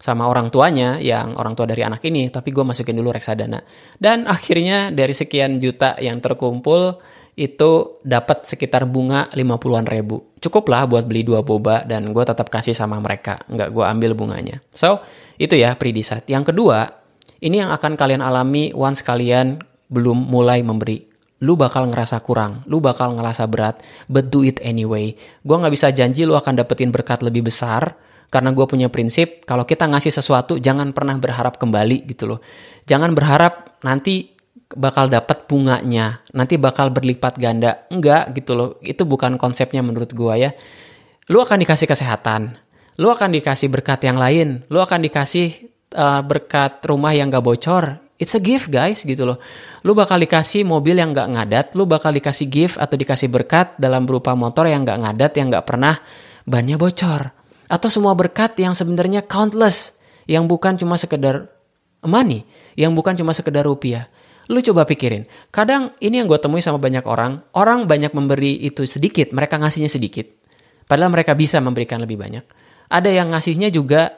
sama 0.00 0.24
orang 0.24 0.48
tuanya 0.48 0.96
yang 0.96 1.36
orang 1.36 1.52
tua 1.52 1.68
dari 1.68 1.84
anak 1.84 2.00
ini, 2.08 2.32
tapi 2.32 2.56
gue 2.56 2.64
masukin 2.64 2.96
dulu 2.96 3.12
reksadana. 3.12 3.60
Dan 4.00 4.24
akhirnya 4.24 4.88
dari 4.88 5.12
sekian 5.12 5.60
juta 5.60 6.00
yang 6.00 6.24
terkumpul 6.24 6.96
itu 7.38 8.00
dapat 8.02 8.46
sekitar 8.46 8.86
bunga 8.86 9.30
50-an 9.32 9.86
ribu. 9.86 10.22
Cukup 10.42 10.66
lah 10.70 10.86
buat 10.86 11.06
beli 11.06 11.22
dua 11.22 11.44
boba 11.44 11.86
dan 11.86 12.10
gue 12.10 12.24
tetap 12.24 12.50
kasih 12.50 12.74
sama 12.74 12.98
mereka, 12.98 13.40
nggak 13.48 13.70
gue 13.70 13.84
ambil 13.86 14.12
bunganya. 14.16 14.58
So, 14.74 15.00
itu 15.36 15.56
ya 15.56 15.76
predisat. 15.78 16.26
Yang 16.26 16.54
kedua, 16.54 16.90
ini 17.40 17.62
yang 17.62 17.70
akan 17.70 17.96
kalian 17.96 18.20
alami 18.20 18.74
once 18.74 19.00
kalian 19.00 19.60
belum 19.88 20.28
mulai 20.30 20.60
memberi. 20.60 21.06
Lu 21.40 21.56
bakal 21.56 21.88
ngerasa 21.88 22.20
kurang, 22.20 22.60
lu 22.68 22.84
bakal 22.84 23.16
ngerasa 23.16 23.48
berat, 23.48 23.80
but 24.12 24.28
do 24.28 24.44
it 24.44 24.60
anyway. 24.60 25.16
Gue 25.40 25.56
nggak 25.56 25.72
bisa 25.72 25.88
janji 25.88 26.28
lu 26.28 26.36
akan 26.36 26.60
dapetin 26.60 26.92
berkat 26.92 27.24
lebih 27.24 27.48
besar, 27.48 27.96
karena 28.30 28.54
gue 28.54 28.64
punya 28.64 28.88
prinsip 28.88 29.42
kalau 29.42 29.66
kita 29.66 29.90
ngasih 29.90 30.14
sesuatu 30.14 30.56
jangan 30.56 30.94
pernah 30.94 31.18
berharap 31.18 31.58
kembali 31.58 32.06
gitu 32.06 32.30
loh 32.30 32.38
jangan 32.86 33.10
berharap 33.12 33.82
nanti 33.82 34.38
bakal 34.74 35.10
dapat 35.10 35.50
bunganya 35.50 36.22
nanti 36.34 36.56
bakal 36.56 36.90
berlipat 36.94 37.38
ganda. 37.38 37.86
Enggak 37.90 38.34
gitu 38.34 38.52
loh. 38.54 38.68
Itu 38.82 39.06
bukan 39.06 39.36
konsepnya 39.36 39.82
menurut 39.82 40.14
gue 40.14 40.34
ya. 40.38 40.50
Lu 41.30 41.38
akan 41.42 41.62
dikasih 41.62 41.86
kesehatan 41.86 42.58
lu 43.00 43.08
akan 43.08 43.32
dikasih 43.32 43.72
berkat 43.72 44.04
yang 44.04 44.20
lain 44.20 44.60
lu 44.68 44.76
akan 44.76 45.00
dikasih 45.00 45.72
uh, 45.94 46.22
berkat 46.22 46.82
rumah 46.86 47.14
yang 47.14 47.30
gak 47.30 47.44
bocor. 47.44 47.98
It's 48.20 48.36
a 48.36 48.42
gift 48.42 48.68
guys 48.68 49.00
gitu 49.00 49.24
loh. 49.24 49.40
Lu 49.80 49.96
bakal 49.96 50.20
dikasih 50.20 50.68
mobil 50.68 51.00
yang 51.00 51.16
gak 51.16 51.32
ngadat, 51.32 51.66
lu 51.72 51.88
bakal 51.88 52.12
dikasih 52.12 52.52
gift 52.52 52.76
atau 52.76 52.92
dikasih 52.92 53.32
berkat 53.32 53.80
dalam 53.80 54.04
berupa 54.04 54.36
motor 54.36 54.68
yang 54.68 54.84
gak 54.84 55.00
ngadat, 55.00 55.32
yang 55.40 55.48
gak 55.48 55.64
pernah 55.64 55.96
bannya 56.44 56.76
bocor. 56.76 57.32
Atau 57.64 57.88
semua 57.88 58.12
berkat 58.12 58.60
yang 58.60 58.76
sebenarnya 58.76 59.24
countless, 59.24 59.96
yang 60.28 60.44
bukan 60.44 60.76
cuma 60.76 61.00
sekedar 61.00 61.48
money, 62.04 62.44
yang 62.76 62.92
bukan 62.92 63.16
cuma 63.16 63.32
sekedar 63.32 63.64
rupiah. 63.64 64.12
Lu 64.50 64.58
coba 64.58 64.82
pikirin. 64.82 65.30
Kadang 65.54 65.94
ini 66.02 66.18
yang 66.18 66.26
gue 66.26 66.42
temui 66.42 66.58
sama 66.58 66.82
banyak 66.82 67.06
orang. 67.06 67.38
Orang 67.54 67.86
banyak 67.86 68.10
memberi 68.10 68.58
itu 68.66 68.82
sedikit. 68.82 69.30
Mereka 69.30 69.62
ngasihnya 69.62 69.86
sedikit. 69.86 70.26
Padahal 70.90 71.14
mereka 71.14 71.38
bisa 71.38 71.62
memberikan 71.62 72.02
lebih 72.02 72.18
banyak. 72.18 72.42
Ada 72.90 73.14
yang 73.14 73.30
ngasihnya 73.30 73.70
juga 73.70 74.10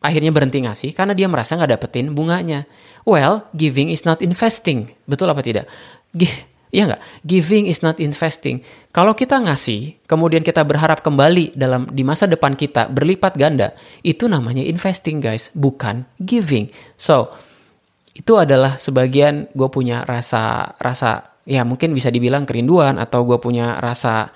akhirnya 0.00 0.30
berhenti 0.30 0.62
ngasih 0.62 0.94
karena 0.94 1.12
dia 1.18 1.26
merasa 1.26 1.58
nggak 1.58 1.76
dapetin 1.76 2.14
bunganya. 2.14 2.70
Well, 3.02 3.50
giving 3.58 3.90
is 3.90 4.06
not 4.06 4.22
investing. 4.22 4.94
Betul 5.10 5.34
apa 5.34 5.42
tidak? 5.42 5.66
Iya 6.70 6.86
nggak? 6.86 7.02
Giving 7.26 7.66
is 7.66 7.82
not 7.82 7.98
investing. 7.98 8.62
Kalau 8.94 9.18
kita 9.18 9.42
ngasih, 9.42 10.06
kemudian 10.06 10.46
kita 10.46 10.62
berharap 10.62 11.02
kembali 11.02 11.58
dalam 11.58 11.90
di 11.90 12.06
masa 12.06 12.30
depan 12.30 12.54
kita 12.54 12.86
berlipat 12.86 13.34
ganda, 13.34 13.74
itu 14.06 14.30
namanya 14.30 14.62
investing 14.62 15.18
guys, 15.18 15.50
bukan 15.58 16.06
giving. 16.22 16.70
So, 16.94 17.34
itu 18.14 18.32
adalah 18.34 18.76
sebagian 18.76 19.50
gue 19.54 19.68
punya 19.70 20.02
rasa 20.02 20.74
rasa 20.82 21.38
ya 21.46 21.62
mungkin 21.62 21.94
bisa 21.94 22.10
dibilang 22.10 22.44
kerinduan 22.44 22.98
atau 22.98 23.22
gue 23.22 23.38
punya 23.38 23.78
rasa 23.78 24.34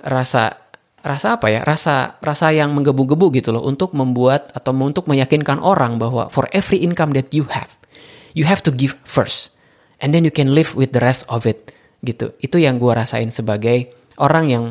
rasa 0.00 0.60
rasa 1.04 1.36
apa 1.36 1.52
ya? 1.52 1.60
Rasa 1.64 2.16
rasa 2.20 2.52
yang 2.52 2.72
menggebu-gebu 2.72 3.32
gitu 3.36 3.52
loh 3.52 3.64
untuk 3.64 3.92
membuat 3.92 4.52
atau 4.56 4.72
untuk 4.76 5.08
meyakinkan 5.08 5.60
orang 5.60 6.00
bahwa 6.00 6.28
for 6.32 6.48
every 6.52 6.80
income 6.80 7.12
that 7.12 7.32
you 7.32 7.44
have 7.48 7.72
you 8.36 8.44
have 8.44 8.64
to 8.64 8.72
give 8.72 8.96
first 9.04 9.52
and 10.00 10.12
then 10.12 10.24
you 10.24 10.32
can 10.32 10.52
live 10.52 10.72
with 10.76 10.92
the 10.92 11.00
rest 11.00 11.24
of 11.32 11.48
it 11.48 11.72
gitu. 12.04 12.32
Itu 12.40 12.60
yang 12.60 12.76
gue 12.76 12.92
rasain 12.92 13.32
sebagai 13.32 13.92
orang 14.20 14.52
yang 14.52 14.64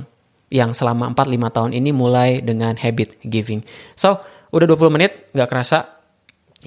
yang 0.54 0.78
selama 0.78 1.10
4-5 1.18 1.50
tahun 1.50 1.72
ini 1.74 1.90
mulai 1.90 2.46
dengan 2.46 2.78
habit 2.78 3.18
giving. 3.26 3.66
So 3.98 4.22
udah 4.54 4.70
20 4.70 4.94
menit 4.94 5.34
nggak 5.34 5.50
kerasa 5.50 6.03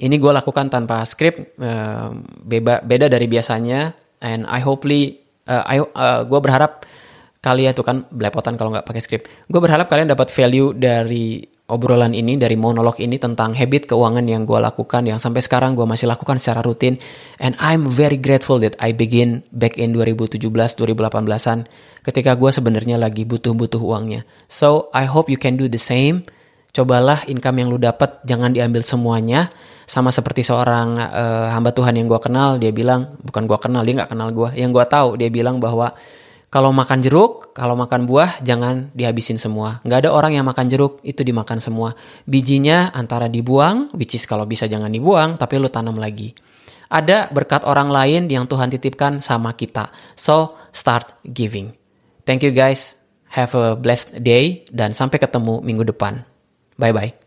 ini 0.01 0.15
gue 0.21 0.31
lakukan 0.31 0.69
tanpa 0.69 1.01
skrip 1.05 1.57
uh, 1.57 2.13
beba, 2.45 2.81
beda 2.85 3.09
dari 3.09 3.25
biasanya 3.25 3.93
and 4.21 4.45
I 4.45 4.61
hopefully 4.61 5.21
uh, 5.49 5.63
I, 5.65 5.81
uh, 5.81 6.21
gue 6.25 6.39
berharap 6.41 6.85
kalian 7.41 7.71
tuh 7.71 7.85
kan 7.85 8.03
belepotan 8.11 8.59
kalau 8.59 8.73
nggak 8.73 8.83
pakai 8.83 9.01
skrip. 9.01 9.21
Gue 9.47 9.61
berharap 9.61 9.87
kalian 9.87 10.11
dapat 10.11 10.27
value 10.33 10.75
dari 10.75 11.39
obrolan 11.67 12.15
ini, 12.15 12.39
dari 12.39 12.55
monolog 12.55 12.99
ini 12.99 13.19
tentang 13.19 13.55
habit 13.55 13.87
keuangan 13.91 14.23
yang 14.27 14.47
gue 14.47 14.59
lakukan, 14.59 15.03
yang 15.07 15.19
sampai 15.19 15.43
sekarang 15.43 15.75
gue 15.75 15.83
masih 15.83 16.07
lakukan 16.07 16.39
secara 16.39 16.63
rutin. 16.63 16.99
And 17.39 17.55
I'm 17.59 17.87
very 17.87 18.19
grateful 18.19 18.59
that 18.63 18.75
I 18.79 18.91
begin 18.95 19.43
back 19.55 19.79
in 19.79 19.95
2017, 19.95 20.43
2018an, 20.51 21.67
ketika 22.03 22.35
gue 22.35 22.51
sebenarnya 22.51 22.99
lagi 22.99 23.27
butuh-butuh 23.27 23.79
uangnya. 23.79 24.23
So 24.47 24.91
I 24.95 25.07
hope 25.07 25.31
you 25.31 25.39
can 25.39 25.55
do 25.55 25.67
the 25.67 25.79
same. 25.79 26.23
Cobalah 26.71 27.27
income 27.27 27.63
yang 27.63 27.69
lu 27.71 27.79
dapat, 27.79 28.23
jangan 28.27 28.55
diambil 28.55 28.83
semuanya. 28.83 29.51
Sama 29.87 30.11
seperti 30.11 30.43
seorang 30.43 30.99
uh, 30.99 31.47
hamba 31.55 31.71
Tuhan 31.71 31.95
yang 31.95 32.11
gue 32.11 32.19
kenal, 32.19 32.59
dia 32.59 32.75
bilang, 32.75 33.15
bukan 33.23 33.47
gue 33.47 33.55
kenal, 33.55 33.87
dia 33.87 34.03
nggak 34.03 34.11
kenal 34.11 34.29
gue. 34.35 34.51
Yang 34.59 34.71
gue 34.75 34.85
tahu, 34.91 35.09
dia 35.15 35.31
bilang 35.31 35.63
bahwa 35.63 35.95
kalau 36.51 36.75
makan 36.75 36.99
jeruk, 36.99 37.55
kalau 37.55 37.79
makan 37.79 38.03
buah, 38.03 38.43
jangan 38.43 38.91
dihabisin 38.91 39.39
semua. 39.39 39.79
Nggak 39.87 40.07
ada 40.07 40.09
orang 40.11 40.35
yang 40.35 40.43
makan 40.43 40.67
jeruk, 40.67 40.99
itu 41.07 41.23
dimakan 41.23 41.63
semua. 41.63 41.95
Bijinya 42.27 42.91
antara 42.91 43.31
dibuang, 43.31 43.91
which 43.95 44.15
is 44.15 44.27
kalau 44.27 44.43
bisa 44.43 44.67
jangan 44.67 44.91
dibuang, 44.91 45.39
tapi 45.39 45.55
lu 45.55 45.71
tanam 45.71 45.95
lagi. 45.95 46.35
Ada 46.87 47.31
berkat 47.35 47.63
orang 47.67 47.91
lain 47.91 48.31
yang 48.31 48.47
Tuhan 48.47 48.71
titipkan 48.71 49.19
sama 49.23 49.55
kita. 49.55 49.91
So, 50.15 50.55
start 50.71 51.19
giving. 51.23 51.75
Thank 52.27 52.47
you 52.47 52.55
guys. 52.55 52.99
Have 53.27 53.51
a 53.59 53.75
blessed 53.75 54.23
day, 54.23 54.63
dan 54.71 54.95
sampai 54.95 55.19
ketemu 55.19 55.59
minggu 55.59 55.83
depan. 55.83 56.23
Bye-bye. 56.79 57.26